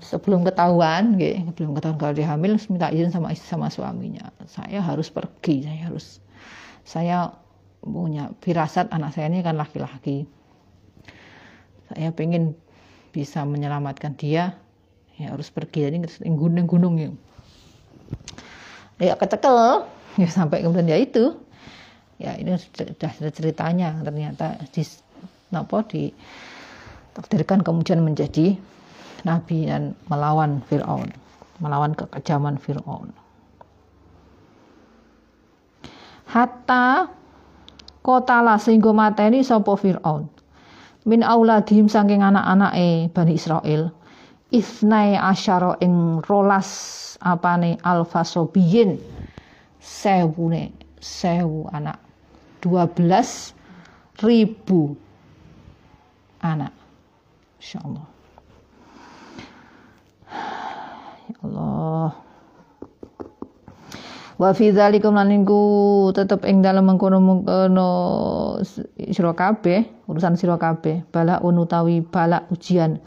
[0.00, 4.32] sebelum ketahuan nggih sebelum ketahuan kalau dia hamil minta izin sama sama suaminya.
[4.48, 6.22] Saya harus pergi saya harus
[6.86, 7.18] saya
[7.82, 10.26] punya firasat anak saya ini kan laki-laki
[11.90, 12.58] saya pengen
[13.14, 14.58] bisa menyelamatkan dia.
[15.16, 15.88] Ya harus pergi.
[15.88, 16.02] Jadi
[16.34, 17.10] gunung gunung ya.
[19.00, 19.86] Ya kecekel
[20.20, 21.38] ya sampai kemudian ya itu.
[22.20, 23.96] Ya ini sudah ada ceritanya.
[24.04, 24.82] Ternyata di
[25.54, 26.12] apa di
[27.16, 28.58] takdirkan kemudian menjadi
[29.24, 31.08] nabi dan melawan Firaun.
[31.62, 33.08] Melawan kekejaman Firaun.
[36.28, 37.08] Hatta
[38.04, 40.35] kota lah sehingga mateni sapa Firaun
[41.06, 43.94] min auladim saking anak-anake Bani Israel.
[44.50, 46.70] Isnai asyara ing rolas
[47.22, 48.98] apane alfasobiyin
[49.80, 51.98] sewune sewu anak.
[52.62, 53.54] 12
[54.22, 54.98] ribu
[56.42, 56.74] anak.
[57.62, 58.06] Insya Allah.
[61.26, 62.25] Ya Allah
[64.36, 65.32] wa fi dzalikum lan
[66.12, 67.88] tetep ing dalem mengkono-mengkono
[69.08, 71.08] sira kabeh urusan sira kabeh.
[71.08, 73.00] Bala unutawi bala ujian.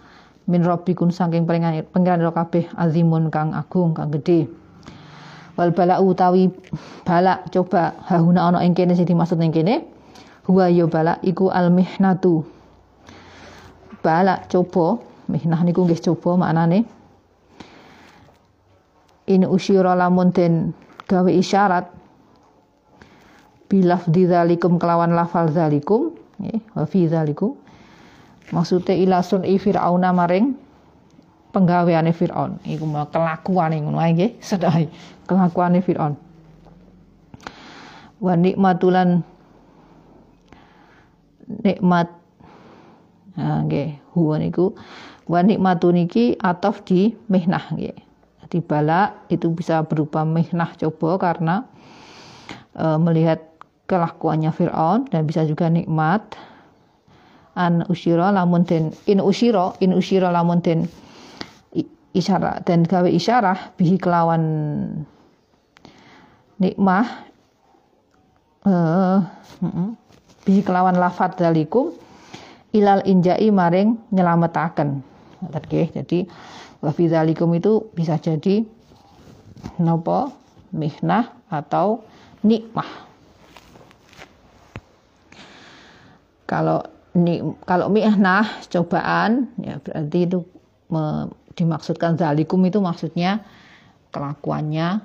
[0.50, 4.50] Min rabbikun saking pangeran pangeran kabeh azimun kang agung kang gedhe.
[5.54, 6.50] Wal bala utawi
[7.06, 9.86] bala coba hahuna ana ing kene sing dimaksud ing kene.
[10.50, 12.42] Huwa ya bala iku al mihnatu.
[14.02, 15.06] Bala coba.
[15.30, 16.90] Mihnah niku nggih coba maknane.
[19.30, 20.74] In usyira lamun den
[21.10, 21.90] gawe isyarat.
[23.70, 26.14] Bilaf dzalikum kelawan lafal zalikum.
[26.38, 27.58] Nggih wa fi zalikum.
[28.54, 30.54] Maksude ilasun i fir'auna maring
[31.54, 32.62] penggaweane Firaun.
[32.66, 34.90] Iku mau kelakuane ngono ae nggih sedaya
[35.26, 36.14] kelakuane Firaun.
[38.22, 39.22] Wa nikmatulan
[41.66, 42.10] nikmat
[43.38, 44.74] nggih huwa niku.
[45.30, 48.09] Wa nikmatu niki atof di mihnah nggih
[48.50, 51.56] dibala itu bisa berupa mihnah coba karena
[52.74, 53.40] e, melihat
[53.86, 56.22] kelakuannya Fir'aun dan bisa juga nikmat.
[57.58, 60.90] An usyira lamun den in usyira in usyira lamun den
[62.14, 64.42] isyarat dan gawe isyarah bihi kelawan
[66.58, 67.06] nikmah
[68.66, 69.22] uh,
[70.46, 71.94] bihi kelawan lafat dalikum
[72.74, 75.02] ilal injai maring nyelametaken.
[75.72, 76.28] Jadi
[76.80, 78.64] wa fidzalikum itu bisa jadi
[79.84, 80.32] nopo
[80.72, 82.06] mihnah atau
[82.46, 82.88] nikmah.
[86.48, 86.82] Kalau
[87.14, 90.40] ni kalau mihnah cobaan ya berarti itu
[90.90, 93.44] me, dimaksudkan zalikum itu maksudnya
[94.16, 95.04] kelakuannya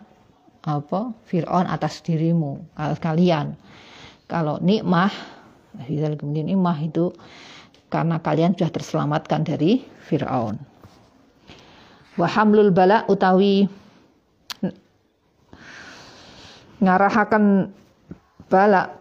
[0.64, 2.64] apa Fir'aun atas dirimu
[3.02, 3.58] kalian.
[4.30, 5.12] Kalau nikmah
[6.16, 7.12] kemudian nikmah itu
[7.92, 10.73] karena kalian sudah terselamatkan dari Fir'aun
[12.14, 13.66] wa hamlul bala utawi
[16.78, 17.70] ngarahaken
[18.46, 18.94] bala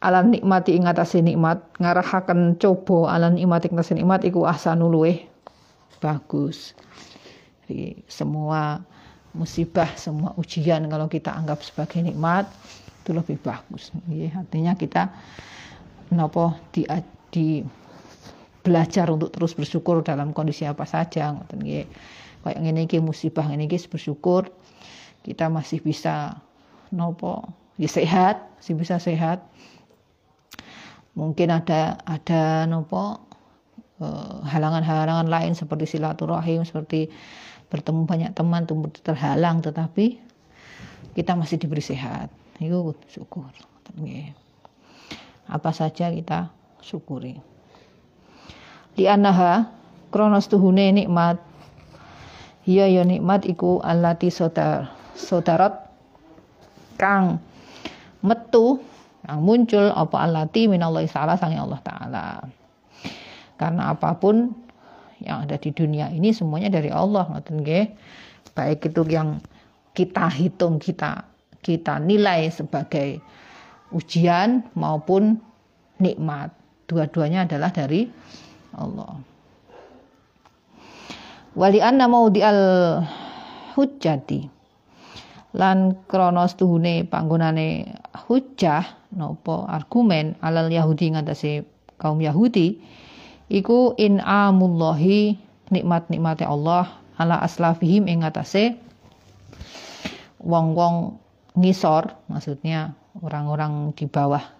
[0.00, 4.88] ala nikmati ing atase nikmat ngarahaken coba ala nikmati ing nikmat iku ahsanu
[6.00, 6.72] bagus.
[7.68, 8.80] Jadi, semua
[9.30, 12.48] musibah semua ujian kalau kita anggap sebagai nikmat
[13.04, 13.94] itu lebih bagus.
[14.10, 15.12] Ya, artinya kita
[16.10, 16.82] nopo di,
[17.30, 17.62] di
[18.60, 21.86] belajar untuk terus bersyukur dalam kondisi apa saja ngoten nggih.
[22.40, 24.48] Kayak ngene iki musibah ngene iki bersyukur.
[25.20, 26.40] Kita masih bisa
[26.92, 27.44] nopo
[27.76, 29.44] ya sehat masih bisa sehat.
[31.16, 33.20] Mungkin ada ada nopo
[34.00, 37.12] eh, halangan-halangan lain seperti silaturahim seperti
[37.70, 38.66] bertemu banyak teman
[39.04, 40.18] terhalang tetapi
[41.12, 42.32] kita masih diberi sehat.
[42.60, 43.48] Itu syukur
[45.50, 47.42] apa saja kita syukuri
[48.94, 49.70] di anaha
[50.10, 51.38] kronos tuhune nikmat.
[52.68, 55.74] Iya ya nikmat iku alati sodarot
[57.00, 57.40] kang
[58.20, 58.78] metu
[59.24, 62.26] yang muncul apa alati minallah salah sangi Allah taala.
[63.56, 64.52] Karena apa pun
[65.20, 67.86] yang ada di dunia ini semuanya dari Allah ngoten nggih.
[68.56, 69.40] Baik itu yang
[69.92, 71.24] kita hitung kita
[71.60, 73.20] kita nilai sebagai
[73.92, 75.36] ujian maupun
[76.00, 76.52] nikmat.
[76.88, 78.10] Dua-duanya adalah dari
[78.76, 79.18] Allah.
[81.58, 82.62] Wali anna di al
[83.74, 84.40] hujjati.
[85.58, 87.98] Lan kronos tuhune panggonane
[88.30, 91.66] hujjah nopo argumen alal Yahudi ngatasi
[91.98, 92.78] kaum Yahudi
[93.50, 95.34] iku in amullahi
[95.74, 96.86] nikmat-nikmate Allah
[97.18, 98.78] ala aslafihim ing ngatasi
[100.38, 101.18] wong-wong
[101.58, 104.59] ngisor maksudnya orang-orang di bawah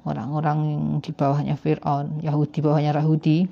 [0.00, 3.44] orang-orang di bawahnya Fir'aun, Yahudi bawahnya Yahudi,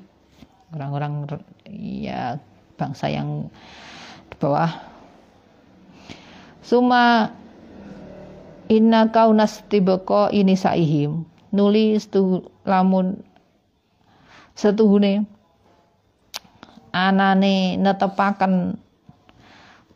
[0.73, 1.29] orang-orang
[1.69, 2.41] ya
[2.81, 3.53] bangsa yang
[4.33, 4.73] di bawah.
[6.65, 7.35] Suma
[8.71, 11.29] inna kau nastibeko ini saihim.
[11.51, 13.19] Nuli stu lamun
[14.55, 15.27] setuhune
[16.95, 18.79] anane netepaken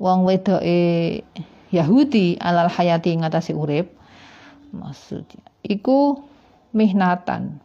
[0.03, 1.23] wong wedoke
[1.71, 3.95] Yahudi alal hayati ngatasi urip.
[4.75, 6.19] Maksudnya iku
[6.75, 7.63] mihnatan.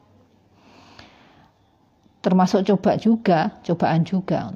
[2.22, 4.54] Termasuk coba juga cobaan juga.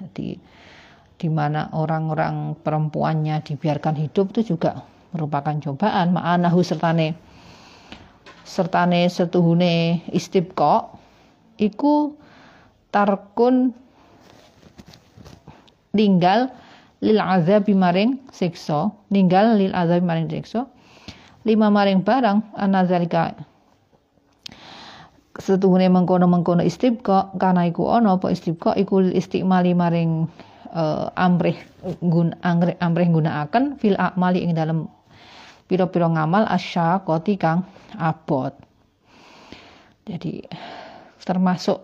[0.00, 0.38] Jadi
[1.16, 4.84] di mana orang-orang perempuannya dibiarkan hidup itu juga
[5.16, 6.12] merupakan cobaan.
[6.12, 7.16] Ma'anahu sertane
[8.46, 10.92] sertane setuhune istibqa
[11.58, 12.14] iku
[12.94, 13.74] tarkun
[15.96, 16.52] ninggal
[17.00, 18.92] lil azabi maring siksa.
[19.08, 20.68] Ninggal lil azabi maring siksa.
[21.48, 23.32] Lima maring barang anazalika
[25.36, 30.24] setuhune mengkono-mengkono istibqa karena iku ono apa istibqa iku istimali maring
[30.72, 31.56] uh, amrih
[32.04, 34.88] gun amrih, amrih gunakaken fil amali ing dalam
[35.66, 37.66] piro-piro ngamal asyaqati kang
[37.98, 38.54] abot.
[40.06, 40.46] Jadi
[41.26, 41.82] termasuk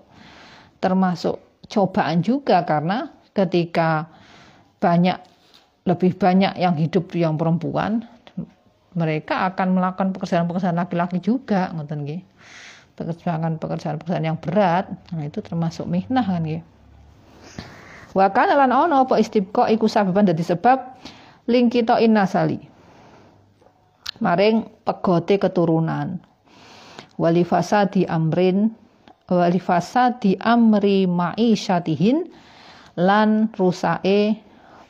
[0.78, 4.06] termasuk cobaan juga karena ketika
[4.78, 5.18] banyak
[5.82, 8.06] lebih banyak yang hidup yang perempuan
[8.92, 12.22] mereka akan melakukan pekerjaan-pekerjaan laki-laki juga ngoten nggih.
[13.02, 16.62] Pekerjaan-pekerjaan-pekerjaan yang berat, nah itu termasuk mihnah kan nggih.
[18.14, 20.78] Wa kana lan ono apa istibqa iku sababan dadi sebab
[21.50, 22.62] ling kita innasali.
[24.22, 26.22] Maring pegote keturunan.
[27.18, 28.70] Wali fasadi amrin
[29.32, 32.28] wali fasadi amri ma'isyatihin
[33.00, 34.36] lan rusake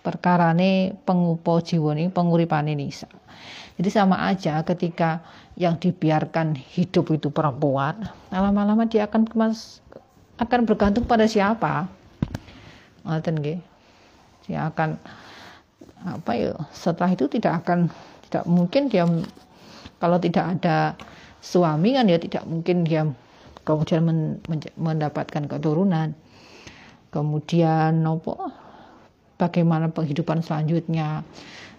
[0.02, 3.06] perkarane pengupo jiwani penguripane nisa.
[3.78, 5.22] Jadi sama aja ketika
[5.56, 9.28] yang dibiarkan hidup itu perempuan, lama-lama dia akan
[10.40, 11.92] akan bergantung pada siapa?
[13.04, 13.58] Ngoten nggih.
[14.48, 14.96] Dia akan
[16.02, 17.86] apa ya setelah itu tidak akan
[18.26, 19.06] tidak mungkin dia
[20.02, 20.98] kalau tidak ada
[21.38, 23.06] suami kan ya tidak mungkin dia
[23.62, 24.18] kemudian men,
[24.50, 26.14] men, mendapatkan keturunan.
[27.12, 28.40] Kemudian nopo
[29.36, 31.22] bagaimana penghidupan selanjutnya?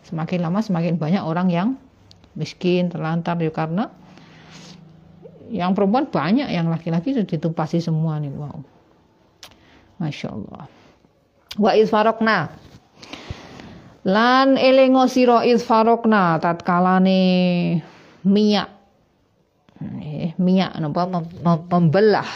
[0.05, 1.69] Semakin lama semakin banyak orang yang
[2.33, 3.89] miskin terlantar ya karena
[5.53, 8.57] yang perempuan banyak yang laki-laki sudah ditumpasi semua nih wow.
[10.01, 10.65] Masya Allah
[11.61, 12.49] wa isfarokna
[14.03, 17.21] lan elengo sira isfarokna tatkalane
[18.27, 18.67] minyak
[19.83, 21.07] eh, minyak napa
[21.71, 22.27] membelah.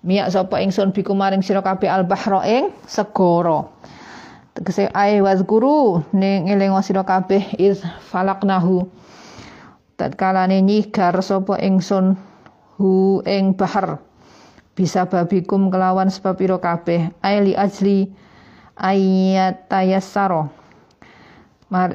[0.00, 3.68] Minyak sapa ingsun biku maring sira kabeh al bahra ing segara
[4.60, 7.80] tegese ae wazguru ning elengo sira kabeh is
[8.12, 8.84] falaknahu.
[9.96, 12.20] Tatkalane nyigar sapa ingsun
[12.76, 14.04] hu ing bahar
[14.76, 18.12] bisa babikum kelawan sebab ira kabeh aili ajli
[18.76, 20.52] ayat tayassaro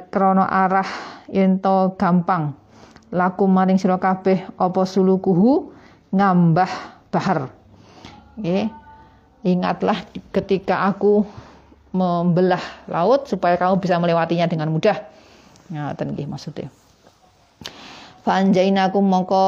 [0.10, 0.90] krono arah
[1.30, 2.58] ento gampang
[3.14, 5.70] laku maring sira kabeh apa sulukuhu?
[6.16, 6.72] Ngambah
[7.14, 7.54] bahar.
[8.40, 8.72] Oke.
[9.46, 10.02] ingatlah
[10.34, 11.28] ketika aku
[11.96, 12.60] membelah
[12.92, 15.00] laut supaya kamu bisa melewatinya dengan mudah.
[15.72, 16.68] Ngaten nggih maksudnya.
[18.26, 19.46] Fanjainakum mongko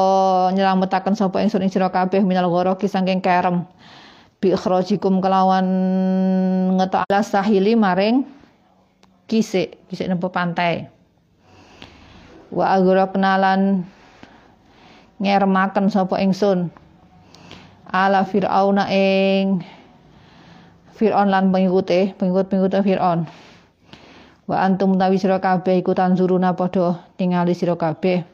[0.54, 3.66] nyelametaken sapa ingsun ing sira kabeh minal ghoroki saking kerem.
[4.38, 5.66] Bi ikhrajikum kelawan
[6.78, 8.22] ngetoklah sahili maring
[9.26, 10.86] kisik kisik nempo pantai.
[12.54, 13.82] Wa agraqna lan
[15.18, 16.70] ngermaken sapa ingsun.
[17.90, 19.64] Ala fir'auna ing
[20.98, 23.30] Fir'aun lan pengikute pengikut-pengikut Fir'aun
[24.48, 28.24] wa antum tawi sira kabeh iku tanzuruna padha ningali sira kabeh.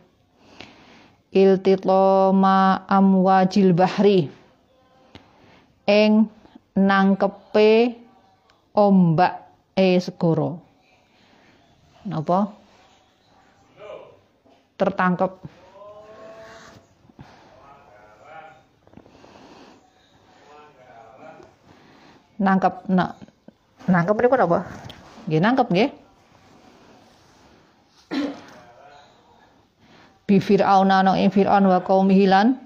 [1.34, 4.30] Iltitoma amwajil bahri.
[5.84, 6.30] Eng
[6.78, 7.98] nangkepe
[8.72, 9.42] ombak
[9.74, 10.62] e segoro
[12.06, 12.54] napa?
[14.78, 15.32] Tertangkep
[22.40, 23.20] nangkep nak
[23.86, 24.58] nangkep niku apa?
[25.28, 25.90] Nggih nangkep nggih
[30.24, 32.56] bi fir'auna no ing fir'aun wa qaumihi lan.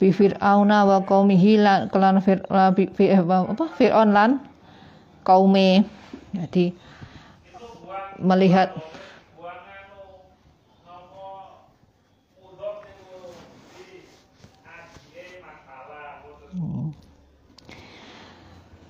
[0.00, 3.64] Bi fir'auna wa qaumihi lan kelan fir, apa?
[3.76, 4.40] Fir'aun lan
[5.20, 5.84] kaume
[6.32, 6.72] jadi
[8.16, 8.72] melihat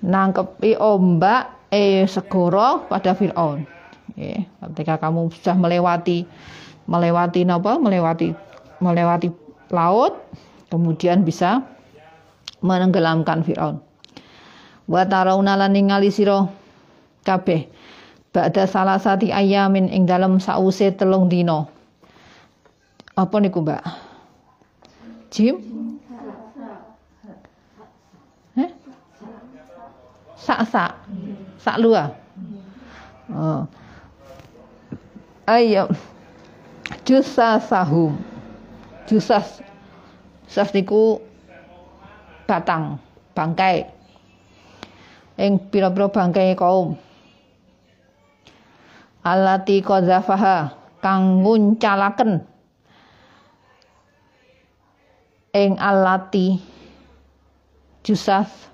[0.01, 3.65] nangkepi ombak eh segoro pada Fir'aun.
[4.61, 6.27] Ketika kamu sudah melewati
[6.85, 7.79] melewati apa?
[7.79, 8.27] Melewati
[8.81, 9.29] melewati
[9.71, 10.19] laut,
[10.67, 11.63] kemudian bisa
[12.59, 13.79] menenggelamkan Fir'aun.
[14.89, 16.49] Wa tarawna lan ningali sira
[17.23, 17.69] kabeh
[18.31, 18.65] ba'da
[19.31, 21.67] ayamin ing dalam sause telung dino.
[23.15, 23.83] Apa niku, Mbak?
[25.31, 25.55] Jim?
[30.41, 30.91] Sak-sak.
[31.61, 32.09] Sak lua.
[33.29, 33.63] Oh.
[35.45, 35.89] Ayo.
[37.05, 38.17] Jusasahum.
[39.05, 39.61] Jusas.
[40.49, 41.21] Jusas niku
[42.49, 42.99] batang,
[43.37, 43.87] bangkai.
[45.39, 46.97] Ing pira-pira bangkai kaum.
[49.21, 52.41] Alati qadzafaha kang nguncalaken
[55.51, 56.61] ing alati
[58.05, 58.70] jusas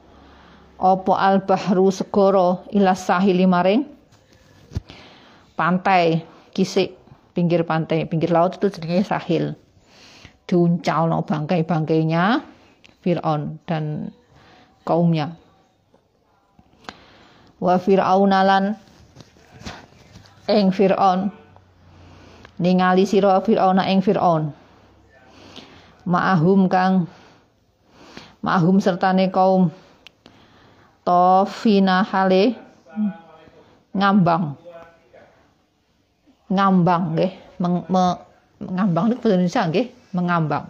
[0.78, 3.82] opo al bahru segara ilas sahili maring
[5.58, 6.22] pantai
[6.54, 6.94] kisik
[7.34, 9.58] pinggir pantai pinggir laut itu jenenge sahil.
[10.48, 12.40] Diuncal no bangkai-bangkainya
[13.04, 14.16] Fir'aun dan
[14.88, 15.36] kaumnya.
[17.60, 18.80] Wa fir'aunalan
[20.48, 21.30] ing Fir'aun.
[22.58, 24.56] Ningali sira Fir'auna ing Fir'aun.
[26.08, 27.12] Ma'ahum kang
[28.40, 29.68] ma'ahum sertane kaum
[31.08, 32.60] tofina hale.
[33.96, 34.60] Ngambang.
[36.52, 37.32] Ngambang nggih.
[37.64, 38.04] Me,
[38.60, 39.88] ngambang itu Indonesia nggih.
[40.12, 40.68] Mengambang.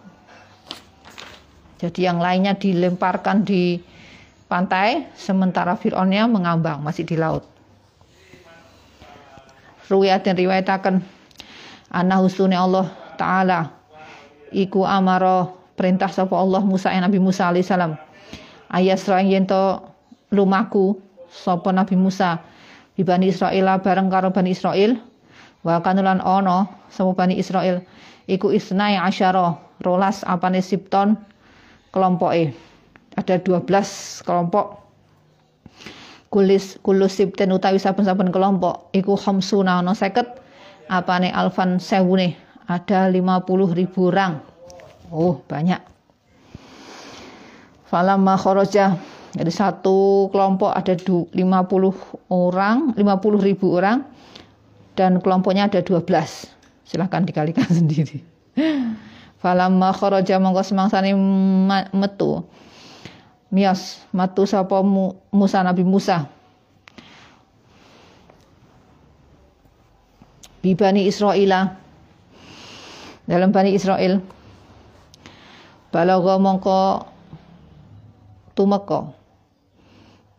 [1.82, 3.82] Jadi yang lainnya dilemparkan di
[4.50, 7.46] pantai sementara Fir'aunnya mengambang masih di laut.
[9.88, 11.00] Ruwayat dan riwayatakan
[11.94, 13.72] ana husune Allah taala
[14.52, 17.96] iku amaro perintah sapa Allah Musa yang Nabi Musa alaihissalam.
[18.68, 19.87] Ayasra yen to
[20.32, 20.98] lumaku
[21.32, 22.40] sapa Nabi Musa?
[22.98, 24.98] Di Bani Israel bareng karo Bani Israel
[25.62, 27.86] wa kanulan ono sapa Bani Israel
[28.26, 29.54] iku isnai asyara
[29.86, 31.14] rolas apane sipton
[31.94, 32.54] kelompoke.
[33.18, 33.66] Ada 12
[34.26, 34.86] kelompok.
[36.28, 42.36] Kulis kulus sipten utawi saben-saben kelompok iku khamsuna ana 50 apane alfan sewune.
[42.68, 44.44] Ada 50 ribu orang
[45.12, 45.80] oh banyak.
[47.88, 49.00] Falamma kharaja
[49.38, 51.30] jadi satu kelompok ada 50
[52.34, 54.02] orang 50 ribu orang
[54.98, 56.02] dan kelompoknya ada 12
[56.82, 58.26] silahkan dikalikan sendiri.
[59.38, 61.14] Falamma kharaja mongko semangsane
[61.94, 62.42] metu.
[63.54, 64.82] Mias matu sapa
[65.30, 66.26] Musa Nabi Musa.
[70.66, 71.78] Di Bani Israel
[73.30, 74.20] dalam Bani Israel
[75.94, 77.06] balagha mongko
[78.58, 79.14] tumeka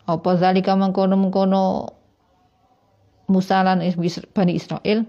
[0.09, 1.93] apa zalika mengkono-mengkono
[3.29, 3.85] Musa lan
[4.33, 5.05] Bani Israel?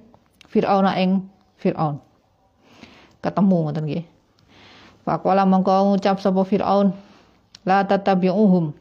[0.51, 1.23] Fir'aun ing
[1.55, 2.03] Fir'aun.
[3.23, 4.05] Ketemu ngoten nggih.
[5.07, 6.91] Faqala mongko ngucap sapa Fir'aun
[7.63, 8.75] la tatabi'uhum.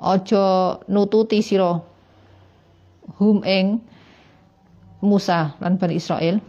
[0.00, 1.84] Aja nututi sira
[3.20, 3.84] hum ing
[5.04, 6.40] Musa lan Bani Israel.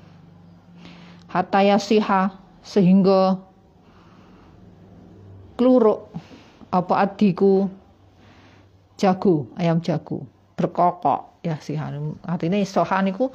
[1.28, 2.32] Hatta yasiha
[2.64, 3.44] sehingga
[5.60, 6.16] kluruk
[6.72, 7.68] apa adiku
[8.96, 10.24] jago ayam jago
[10.56, 11.76] berkokok ya sih.
[11.76, 13.30] Artinya soha niku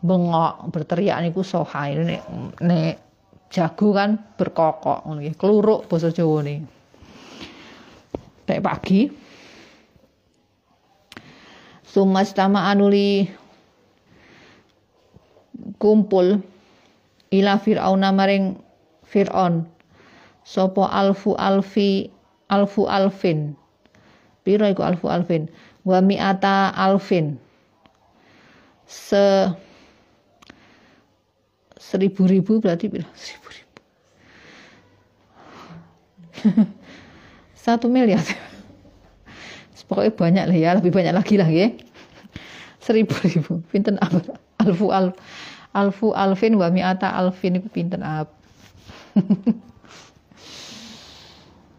[0.00, 1.92] bengok berteriak niku soha.
[1.92, 2.16] Ini
[2.64, 2.94] nek
[3.52, 5.04] jago kan berkokok.
[5.04, 6.58] Ngono kluruk basa Jawa nih
[8.48, 9.00] kayak pagi.
[11.84, 13.28] Sumastama anuli
[15.76, 16.40] kumpul
[17.28, 18.56] ila fir'auna maring
[19.04, 19.68] fir'aun.
[20.42, 22.10] Sopo alfu alfi
[22.50, 23.54] alfu alfin
[24.42, 25.48] piro iku alfu alfin.
[25.82, 27.38] Wa mi'ata alfin.
[28.86, 29.48] Se
[31.78, 33.08] seribu ribu berarti piro?
[33.18, 33.78] Seribu ribu.
[37.64, 38.22] Satu miliar.
[39.92, 41.68] Pokoknya banyak lah ya lebih banyak lagi lah ya.
[42.86, 43.60] Seribu ribu.
[43.68, 44.24] Pinten apa?
[44.62, 45.18] Alfu alf
[45.72, 48.32] alfu alfin wa mi'ata alfin itu pinten apa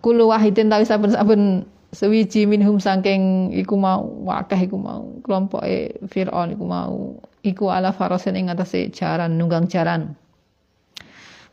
[0.04, 1.64] Kulu wahidin tawi saben-saben
[1.94, 7.94] sewiji minhum saking iku mau wakah iku mau kelompok e Fir'aun iku mau iku ala
[7.94, 10.18] farasin ing atase jaran nunggang jaran.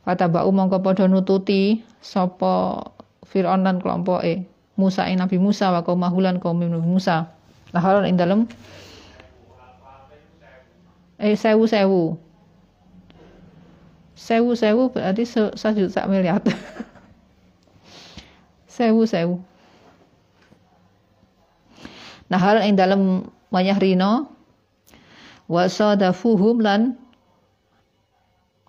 [0.00, 2.80] Fata ba'u mongko padha nututi sapa
[3.28, 4.48] Fir'aun kelompok e
[4.80, 7.28] Musa ing Nabi Musa wa mahulan kaum Nabi Musa.
[7.76, 8.48] Laharon ing dalem
[11.20, 12.16] eh sewu sewu
[14.16, 16.40] sewu sewu berarti satu miliar.
[18.80, 19.44] Sewu sewu
[22.30, 24.30] nah hal ing dalam wayah rino
[25.50, 26.94] wasadafuhum lan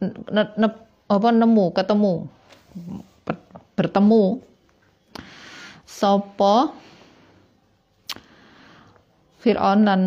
[0.01, 0.67] ne, ne,
[1.05, 2.25] apa nemu ketemu
[3.77, 4.41] bertemu
[5.85, 6.73] sapa
[9.41, 10.01] Fir'aun lan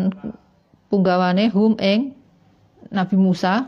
[0.87, 2.15] punggawane hum ing
[2.87, 3.67] Nabi Musa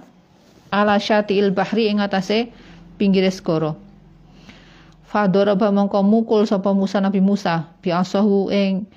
[0.71, 2.51] ala syatiil bahri ing atase
[2.95, 3.75] pinggir segara.
[5.07, 8.87] Fadoraba mongko mukul sapa Musa Nabi Musa bi asahu ing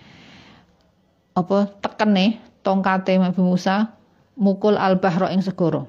[1.40, 3.96] apa tekene tongkate Nabi Musa
[4.36, 5.84] mukul al-bahra ing segara.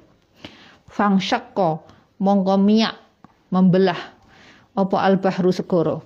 [0.91, 1.83] Fangsakko
[2.19, 2.95] mongko miyak
[3.51, 3.99] membelah
[4.75, 5.99] apa al-bahru segara.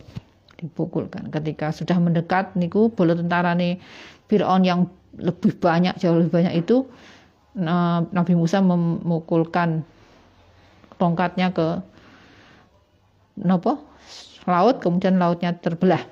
[0.57, 1.29] Dipukulkan.
[1.29, 3.77] Ketika sudah mendekat niku bola tentara nih
[4.25, 6.87] Fir'aun yang lebih banyak jauh lebih banyak itu
[8.11, 9.87] Nabi Musa memukulkan
[10.99, 11.79] tongkatnya ke
[13.39, 13.79] nopo
[14.47, 16.03] laut kemudian lautnya terbelah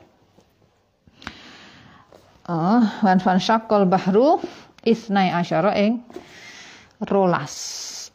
[2.47, 4.39] uh, wan fan syakol bahru
[4.83, 6.03] isnai asyara ing
[7.07, 7.53] rolas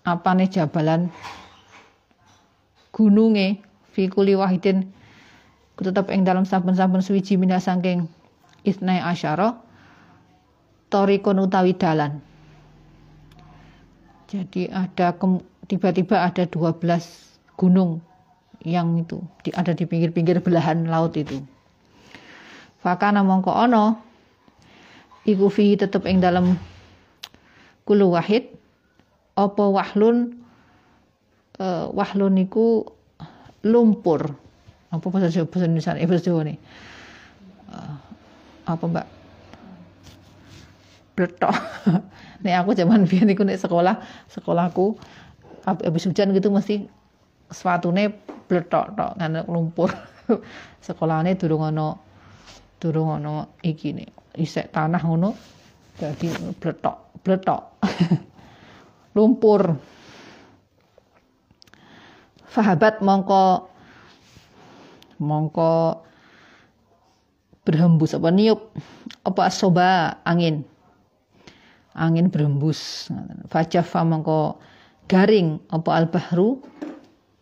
[0.04, 1.12] apa nih jabalan
[2.92, 3.60] gununge
[3.92, 4.88] fi kuli wahidin
[5.78, 8.10] tetap ing dalam saben-saben suwiji mina saking
[8.66, 9.54] isnai asyara
[10.90, 12.18] torikon utawi dalan
[14.28, 15.16] jadi ada
[15.68, 16.84] tiba-tiba ada 12
[17.56, 18.04] gunung
[18.60, 21.40] yang itu di, ada di pinggir-pinggir belahan laut itu.
[22.84, 24.07] Fakana mongko ono
[25.24, 26.54] iku fi tetep ing dalam
[27.88, 28.52] kulu wahid
[29.38, 30.36] apa wahlun
[31.62, 32.86] uh, wahlun niku
[33.62, 34.34] lumpur.
[34.88, 36.58] Apa bahasa Jawa bahasa Indonesia eh bahasa Jawa nih.
[37.68, 37.96] Uh,
[38.66, 39.06] apa Mbak?
[41.18, 41.54] Bletok.
[42.44, 43.98] nih aku zaman biyen niku nek sekolah,
[44.30, 44.94] sekolahku
[45.66, 46.88] habis hujan gitu mesti
[47.92, 48.08] nih
[48.48, 49.92] bletok tok ngene lumpur.
[50.86, 51.96] Sekolahane durung ana
[52.78, 54.08] durung ana iki nih,
[54.38, 55.34] isek tanah ngono.
[55.98, 56.30] Dadi
[56.62, 57.62] bletok, bletok.
[59.18, 59.74] lumpur.
[62.48, 63.66] Fahabat mongko
[65.18, 66.02] mongko
[67.66, 68.30] berhembus apa?
[68.30, 68.70] Niup.
[69.26, 70.62] Apa soba angin.
[71.98, 73.10] Angin berhembus.
[73.50, 74.62] Fajafa mongko
[75.10, 76.62] garing apa al-bahru?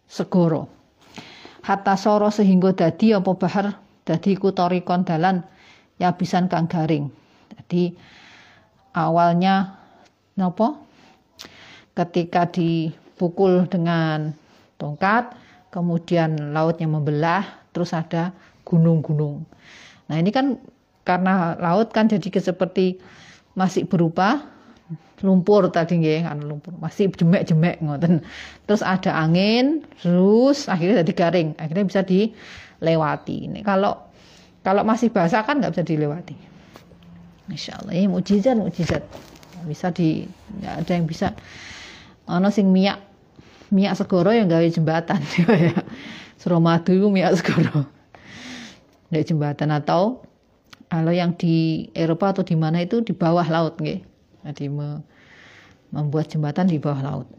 [0.06, 0.76] Segoro
[1.66, 3.74] hatta soro sehingga dadi apa bahar
[4.06, 5.42] dadi ku torikon dalan
[5.98, 7.10] ya bisan kang garing.
[7.50, 7.98] Jadi
[8.94, 9.76] awalnya
[10.38, 10.86] nopo?
[11.96, 14.30] Ketika dipukul dengan
[14.76, 15.34] tongkat
[15.72, 18.32] kemudian lautnya membelah terus ada
[18.62, 19.44] gunung-gunung.
[20.06, 20.60] Nah ini kan
[21.02, 23.00] karena laut kan jadi seperti
[23.56, 24.44] masih berupa
[25.24, 26.76] lumpur tadi nggih kan lumpur.
[26.76, 28.20] Masih jemek-jemek ngoten.
[28.68, 31.48] Terus ada angin terus akhirnya jadi garing.
[31.56, 32.04] Akhirnya bisa
[32.80, 34.06] dilewati ini kalau
[34.66, 36.34] kalau masih basah kan nggak bisa dilewati.
[37.46, 39.06] Insya Allah ini mujizat mujizat.
[39.62, 40.26] Bisa di
[40.58, 41.38] nggak ada yang bisa.
[42.26, 42.98] Ono sing miak
[43.70, 45.22] miak segoro yang gawe jembatan.
[45.70, 45.70] Ya.
[46.34, 47.86] Suramadu itu miak segoro
[49.06, 50.26] dari jembatan atau
[50.90, 54.02] kalau yang di Eropa atau di mana itu di bawah laut nggih.
[54.50, 54.66] Jadi
[55.94, 57.30] membuat jembatan di bawah laut.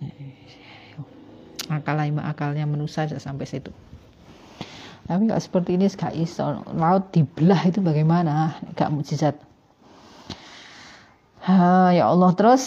[1.68, 3.76] Akal akalnya manusia sampai situ
[5.08, 6.60] tapi nggak seperti ini gak iso.
[6.76, 8.60] Laut dibelah itu bagaimana?
[8.76, 9.40] Gak mujizat.
[11.48, 12.64] Ha, ya Allah terus.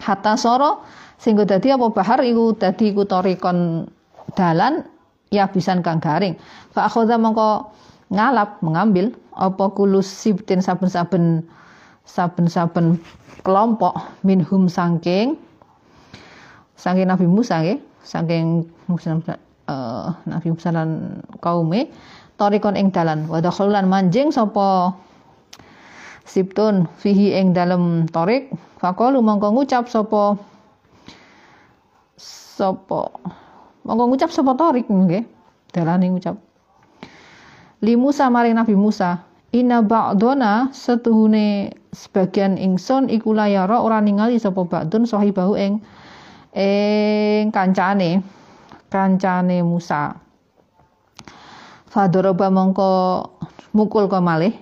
[0.00, 0.82] Hatta soro
[1.20, 3.86] sehingga tadi apa bahar iku tadi iku torikon
[4.34, 4.82] dalan
[5.28, 6.40] ya bisan kang garing.
[6.72, 7.68] Fa akhadha mongko
[8.08, 11.44] ngalap mengambil apa kulus sibtin saben-saben
[12.08, 12.98] saben-saben
[13.46, 13.94] kelompok
[14.26, 15.38] minhum sangking
[16.76, 18.66] saking Nabi Musa nggih saking
[19.72, 21.88] uh, Nabi Musa lan kaume
[22.36, 23.24] torikon ing dalan.
[23.24, 24.92] Wa dakhalan manjing sapa
[26.28, 28.52] sibtun fihi ing dalem torik.
[28.76, 30.36] Faqalu mongko ngucap sapa
[32.20, 33.00] sapa
[33.88, 35.24] mongko ngucap sapa torik nggih.
[35.72, 36.36] Dalane ngucap.
[37.80, 44.64] Li Musa maring Nabi Musa Ina ba'dona setuhune sebagian ingsun iku layara ora ningali sapa
[44.64, 45.84] ba'dun sahibahu ing
[46.56, 48.24] ing kancane
[48.92, 50.12] kancane Musa.
[51.88, 52.88] Fadoroba mongko
[53.72, 54.52] mukul ko malih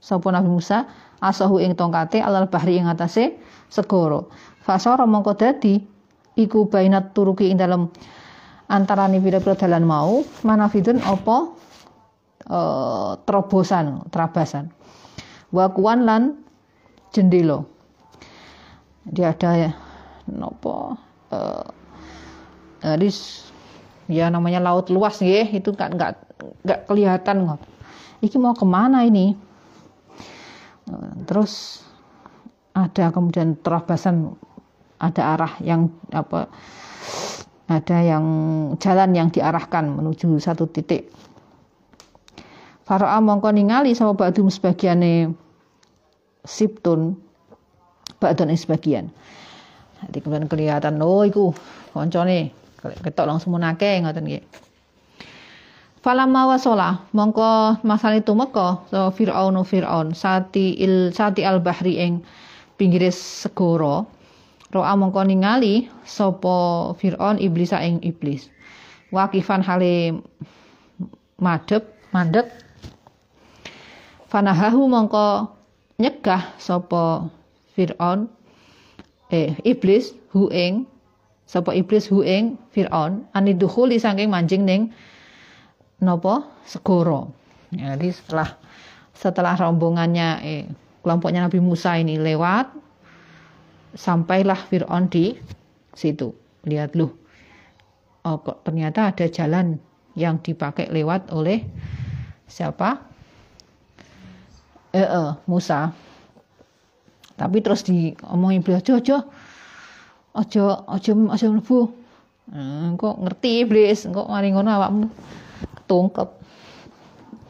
[0.00, 0.88] sapa Nabi Musa
[1.20, 3.36] asahu ing tongkate alal bahri ing atase
[3.68, 4.24] segara.
[4.64, 5.76] Fasara mongko dadi
[6.40, 7.92] iku bainat turuki ing dalem
[8.72, 11.36] antarane pira-pira dalan mau manafidun apa
[12.48, 14.72] uh, terobosan, terabasan.
[15.52, 16.40] Wakuan lan
[17.12, 17.68] jendelo.
[19.04, 19.70] Dia ada ya
[20.32, 20.96] nopo
[21.28, 21.68] uh,
[22.84, 23.08] jadi
[24.08, 26.12] ya namanya laut luas ya itu kan nggak
[26.64, 27.60] nggak kelihatan nggak
[28.24, 29.36] iki mau ke mana ini?
[31.28, 31.84] Terus
[32.72, 34.32] ada kemudian terabasan
[35.00, 36.48] ada arah yang apa
[37.68, 38.24] ada yang
[38.80, 41.12] jalan yang diarahkan menuju satu titik.
[42.84, 45.32] Faro'a mongko ningali sama ba'dum sebagiane
[46.44, 47.16] siptun
[48.20, 49.08] ba'dun sebagian.
[50.04, 51.56] Jadi kemudian kelihatan oh iku
[51.96, 52.52] koncone
[53.00, 54.44] ketok langsung munake ngoten nggih.
[56.04, 62.20] Falamma wasala mongko masane tumeka so Firaun Firaun sati il sati al bahri ing
[62.76, 64.04] pinggire segara.
[64.68, 68.52] Roa mongko ningali sapa Firaun iblis ing iblis.
[69.16, 70.20] Wakifan hale
[71.40, 72.52] madhep mandek
[74.28, 75.48] fanahahu mongko
[75.96, 77.32] nyegah sapa
[77.72, 78.28] Firaun
[79.32, 80.84] eh iblis hu ing
[81.44, 84.90] sapa iblis hu ing Firaun anidukhuli saking manjing ning
[86.00, 87.32] nopo segoro.
[87.74, 88.48] Jadi setelah
[89.14, 90.64] setelah rombongannya eh,
[91.04, 92.72] kelompoknya Nabi Musa ini lewat,
[93.94, 95.36] sampailah Fir'aun di
[95.94, 96.34] situ.
[96.64, 97.12] Lihat loh,
[98.24, 99.76] oh, kok ternyata ada jalan
[100.16, 101.60] yang dipakai lewat oleh
[102.48, 103.04] siapa?
[104.96, 105.92] Eh, eh Musa.
[107.34, 109.26] Tapi terus diomongin beliau, ojo,
[110.34, 111.78] ojo, ojo, ojo, mlebu.
[112.52, 115.06] Eh, kok ngerti iblis, kok mari ngono awakmu?
[115.88, 116.28] Tungkep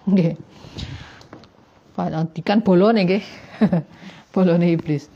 [0.06, 0.36] nggih.
[1.96, 3.24] Panantikan bolone nggih.
[4.34, 5.06] Bolone iblis.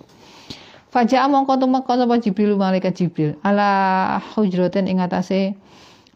[0.95, 3.35] Faja'a mongko tumeka sapa Jibril malaikat Jibril.
[3.43, 5.59] Ala hujratin ing atase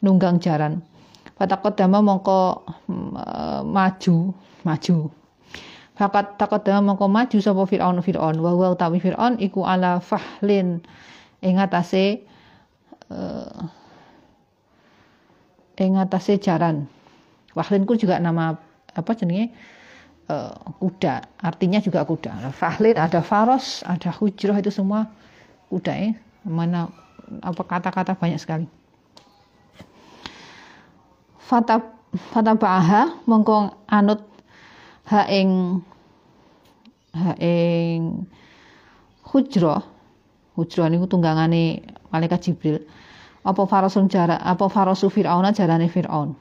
[0.00, 0.80] nunggang jaran.
[1.34, 4.30] Fataqaddama mongko mm, maju
[4.62, 5.10] maju.
[5.98, 8.38] Fakat taqaddama mongko maju sapa Firaun Firaun.
[8.38, 10.80] Wa wa utawi Firaun iku ala fahlin
[11.42, 12.22] ing atase
[13.10, 13.66] uh,
[15.76, 16.86] ing atase jaran.
[17.52, 18.56] Wahlin ku juga nama
[18.94, 19.52] apa jenenge
[20.30, 22.54] uh, kuda, artinya juga kuda.
[22.54, 25.10] Fahlin ada faros, ada hujrah itu semua
[25.68, 26.10] kuda ya.
[26.46, 26.88] Mana
[27.42, 28.66] apa kata-kata banyak sekali.
[31.42, 31.82] Fata
[32.32, 34.22] fata baha mongko anut
[35.10, 35.82] ha ing
[37.12, 38.24] ha ing.
[40.52, 41.80] Hujrah niku tunggangane
[42.12, 42.84] malaikat Jibril.
[43.42, 46.36] Apa farasun jara apa farasu fir'auna jarane fir'aun?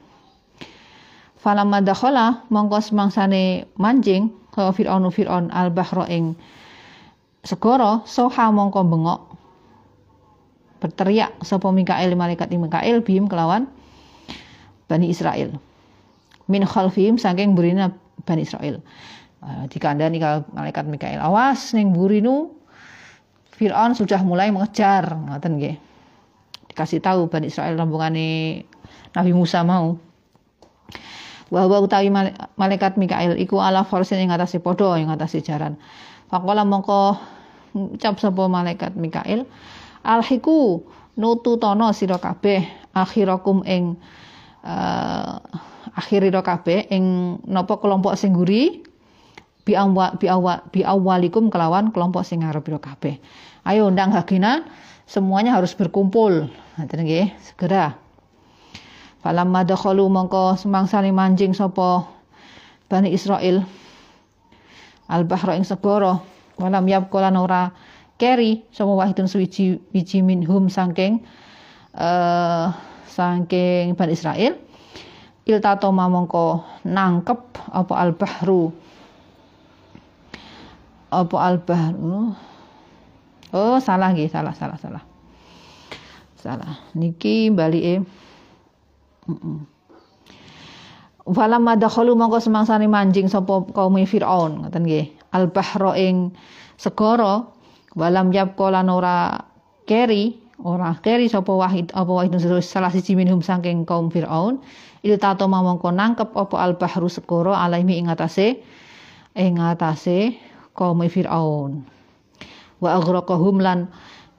[1.40, 6.38] Falamma dakhala mongko semangsane manjing ke fir'aunu fir'aun al bahra ing
[7.42, 9.20] segara soha mongko bengok.
[10.78, 13.70] Berteriak sapa Mikael malaikat Mikael bim kelawan
[14.90, 15.56] Bani Israel
[16.50, 17.94] min khalfihim saking burina
[18.26, 18.82] Bani Israel
[19.40, 20.18] uh, dikandani
[20.52, 22.50] malaikat Mikael awas ning burinu
[23.52, 25.76] Fir'aun sudah mulai mengejar ngoten nggih.
[26.72, 28.62] Dikasih tahu Bani Israel rombongane
[29.12, 30.00] Nabi Musa mau.
[31.52, 32.08] Bahwa utawi
[32.56, 35.76] malaikat Mikael iku ala forsin ing atase padha ing atase jaran.
[36.32, 37.20] Faqala mongko
[37.76, 39.44] ucap sapa malaikat Mikael
[40.04, 40.80] alhiku
[41.16, 42.64] nutu tono sira kabeh
[42.96, 43.96] akhirakum ing
[44.64, 45.36] uh,
[45.96, 48.80] akhirira kabeh ing napa kelompok sing guri
[49.62, 53.18] bi awal bi awal bi awalikum kelawan kelompok sing ngarep kabeh.
[53.62, 54.66] Ayo ndang hagina
[55.06, 56.50] semuanya harus berkumpul.
[56.78, 57.94] Ngaten nggih, segera.
[59.22, 62.10] Falamma dakhalu mongko semangsane manjing sapa
[62.90, 63.62] Bani Israel
[65.06, 66.18] al-bahra ing segara
[66.58, 67.70] walam yabqa lan ora
[68.18, 71.22] keri sapa wahidun suwiji wiji minhum saking
[71.94, 72.74] uh,
[73.06, 74.58] saking Bani Israel
[75.46, 77.40] iltato mongko nangkep
[77.70, 78.74] apa al-bahru
[81.12, 82.32] apa al-bahru
[83.52, 85.04] oh salah nggih salah salah salah.
[86.40, 86.74] Salah.
[86.98, 88.02] Niki balike
[89.28, 89.58] heeh
[91.22, 95.06] Falamma dakhalu mongko semangsane manjing sapa kaum Firaun ngoten nggih.
[95.30, 96.34] Al bahra ing
[96.74, 97.46] segara
[97.94, 99.38] walam yabqa lan ora
[99.86, 100.34] keri
[100.66, 102.34] ora keri sapa wahid apa wahid
[102.66, 104.58] salah siji minhum saking kaum Firaun
[105.06, 108.58] il tato mongko nangkep apa al bahru segara alaihi ing atase
[109.38, 110.34] ing atase
[110.72, 111.84] kaum Firaun.
[112.82, 113.86] Wa aghraqahum lan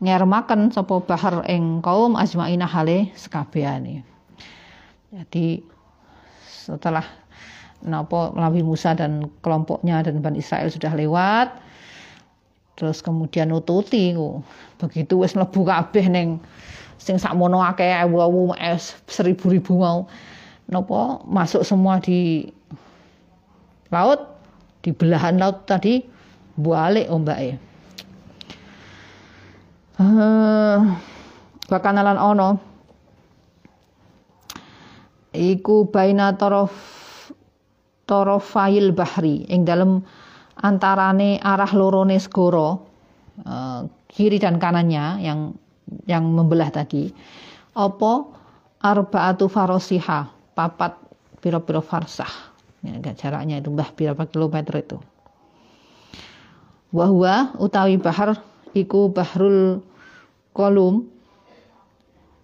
[0.04, 4.04] ngermaken sapa bahar ing kaum ajmaina hale sekabehane.
[5.14, 5.64] Jadi
[6.44, 7.06] setelah
[7.84, 11.52] napa Nabi Musa dan kelompoknya dan Bani Israel sudah lewat
[12.74, 14.18] terus kemudian nututi
[14.82, 16.42] begitu wis mlebu kabeh ning
[16.98, 18.56] sing sakmono akeh ewu-ewu
[19.06, 20.10] seribu-ribu mau.
[20.72, 22.50] Napa masuk semua di
[23.92, 24.20] laut
[24.82, 26.02] di belahan laut tadi
[26.58, 27.74] balik ombake
[30.00, 30.78] uh,
[31.70, 32.50] bakanalan ono.
[35.34, 36.74] Iku baina torof
[38.06, 39.50] torofail bahri.
[39.50, 40.06] Ing dalam
[40.62, 42.78] antarane arah lorone segara
[43.42, 45.58] uh, kiri dan kanannya yang
[46.06, 47.10] yang membelah tadi.
[47.74, 48.14] Apa?
[48.84, 50.30] Arbaatu farosiha.
[50.54, 50.94] Papat
[51.42, 52.30] piro-piro farsah.
[52.84, 55.00] Ya, jaraknya itu mbah berapa kilometer itu
[56.94, 58.38] wahwa utawi bahar
[58.78, 59.82] iku bahrul
[60.54, 61.10] kolum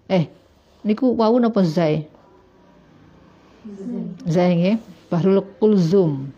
[0.10, 0.26] eh
[0.84, 2.10] niku wau napa zai
[4.26, 4.78] Zai nggih,
[5.12, 6.32] Bahrul Kulzum.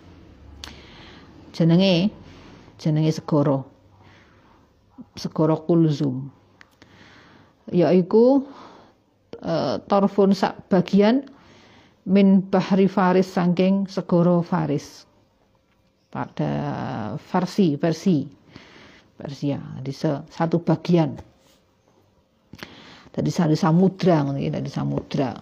[1.53, 2.09] Jenenge
[2.81, 3.61] jenenge segara.
[5.15, 6.31] Segara Kulzum.
[7.71, 8.43] Yaiku
[9.45, 11.29] uh, torfun sak bagian
[12.09, 15.05] min bahri Faris saking segara Faris.
[16.11, 16.51] Pada
[17.17, 18.41] versi versi
[19.21, 19.61] Persia.
[19.79, 19.91] Jadi
[20.27, 21.13] satu bagian.
[23.11, 25.37] Tadi satu samudra tadi samudra.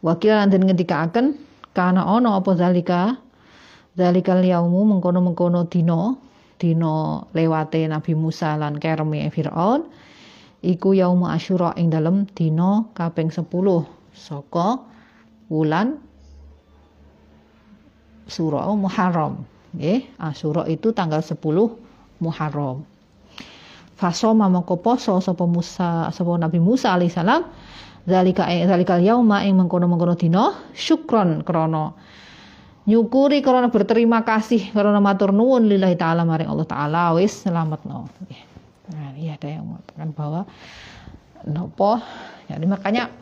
[0.00, 1.36] Wakil lanten ketika akan
[1.76, 3.20] karena ono apa zalika
[3.92, 6.16] zalikal yaumu mengkono-mengkono dino
[6.56, 9.84] dino lewate Nabi Musa lan kerme Firaun
[10.64, 13.44] iku yaumu Asyura ing dalem dino kaping 10
[14.16, 14.80] saka
[15.52, 16.00] wulan
[18.30, 19.42] surah Muharram.
[19.74, 20.06] Nggih.
[20.22, 21.34] Asyura itu tanggal 10
[22.22, 22.86] Muharram.
[23.98, 27.44] Fasoma mongko poso sapa Musa sapa Nabi Musa alaihissalam
[28.08, 31.92] zalika eh, zalikal yauma ing mengkono-mengkono dina syukron krana
[32.88, 38.08] nyukuri karena berterima kasih karena matur nuwun lillahi taala maring Allah taala wis selamatno.
[38.90, 40.40] Nah, iya ada yang mengatakan bahwa
[41.44, 42.00] nopo
[42.48, 43.12] jadi makanya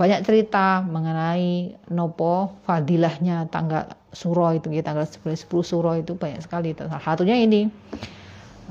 [0.00, 3.84] banyak cerita mengenai nopo fadilahnya tanggal
[4.16, 6.72] suro itu ya tanggal 10, 10 suro itu banyak sekali.
[6.72, 7.68] Salah satunya ini.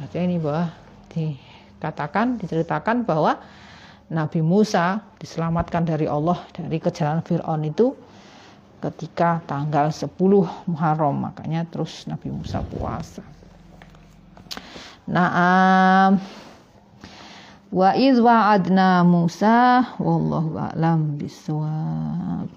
[0.02, 0.74] Satunya ini bahwa
[1.14, 3.38] dikatakan diceritakan bahwa
[4.10, 7.94] Nabi Musa diselamatkan dari Allah dari kejaran Fir'aun itu
[8.82, 10.10] ketika tanggal 10
[10.66, 11.30] Muharram.
[11.30, 13.22] Makanya terus Nabi Musa puasa.
[15.06, 16.18] Nah,
[17.70, 22.49] wa iz wa'adna Musa wallahu a'lam bisawab.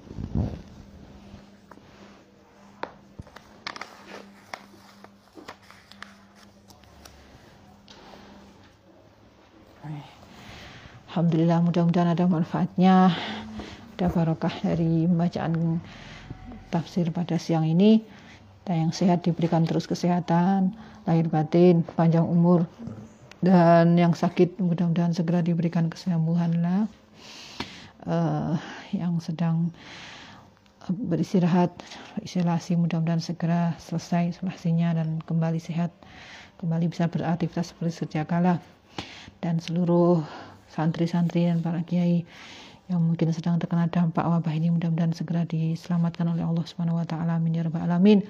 [11.13, 13.13] Alhamdulillah mudah-mudahan ada manfaatnya
[14.01, 15.77] ada barokah dari bacaan
[16.73, 18.01] tafsir pada siang ini
[18.65, 20.73] dan yang sehat diberikan terus kesehatan
[21.05, 22.65] lahir batin panjang umur
[23.43, 26.83] dan yang sakit mudah-mudahan segera diberikan kesembuhan lah.
[28.03, 28.59] Uh,
[28.91, 29.71] yang sedang
[30.91, 31.71] beristirahat
[32.27, 35.95] isolasi mudah-mudahan segera selesai isolasinya dan kembali sehat
[36.59, 38.63] kembali bisa beraktivitas seperti sejak kala.
[39.43, 40.23] Dan seluruh
[40.71, 42.23] santri-santri dan para kiai
[42.91, 47.39] yang mungkin sedang terkena dampak wabah ini mudah-mudahan segera diselamatkan oleh Allah Subhanahu wa taala.
[47.39, 48.23] Amin ya rabbal alamin.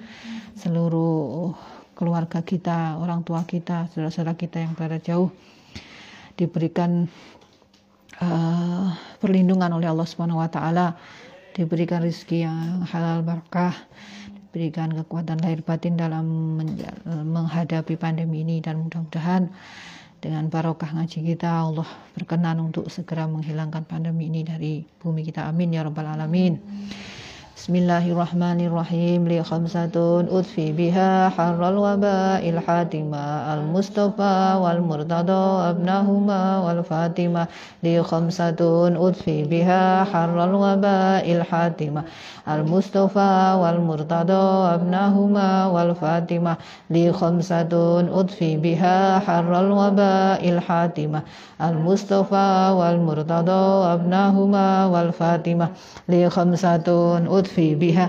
[0.57, 1.53] Seluruh
[1.93, 5.29] keluarga kita, orang tua kita, saudara-saudara kita yang berada jauh
[6.33, 7.05] diberikan
[8.17, 8.89] uh,
[9.21, 10.97] perlindungan oleh Allah Subhanahu wa taala,
[11.53, 13.77] diberikan rezeki yang halal berkah,
[14.49, 16.57] diberikan kekuatan lahir batin dalam
[17.05, 18.59] menghadapi pandemi ini.
[18.59, 19.53] Dan mudah-mudahan
[20.17, 25.45] dengan barokah ngaji kita Allah berkenan untuk segera menghilangkan pandemi ini dari bumi kita.
[25.45, 26.57] Amin ya rabbal alamin
[27.57, 29.95] بسم الله الرحمن الرحيم لخمسة
[30.31, 33.23] أدفي بها حر الوباء الحاتمة
[33.53, 37.47] المصطفى والمرتضى أبناهما والفاتمة
[37.83, 38.59] لخمسة
[39.07, 42.03] أدفي بها حر الوباء الحاتمة
[42.47, 44.45] المصطفى والمرتضى
[44.75, 46.53] أبناهما والفاتمة
[46.89, 47.73] لخمسة
[48.19, 51.21] أدفي بها حر الوباء الحاتمة
[51.61, 52.49] المصطفى
[52.79, 55.67] والمرتضى أبناهما والفاتمة
[56.09, 56.87] لخمسة
[57.17, 58.05] أدفي اللطف بها.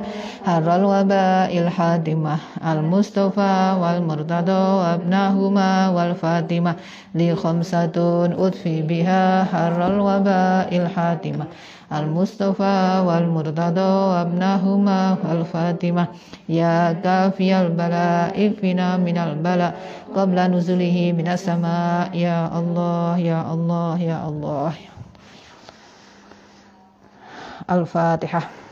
[0.46, 2.34] حر الوباء الحادمة.
[2.62, 6.74] المصطفى والمرتضى وابنهما والفاطمة.
[7.14, 7.96] لي خمسة
[8.38, 9.44] أطفي بها.
[9.44, 11.46] حر الوباء الحادمة.
[11.92, 16.04] المصطفى والمرتضى وابنهما والفاطمة.
[16.48, 19.72] يا كافي البلاء اكفنا من البلاء.
[20.16, 22.14] قبل نزله من السماء.
[22.14, 24.72] يا الله يا الله يا الله.
[27.70, 28.63] الفاتحة.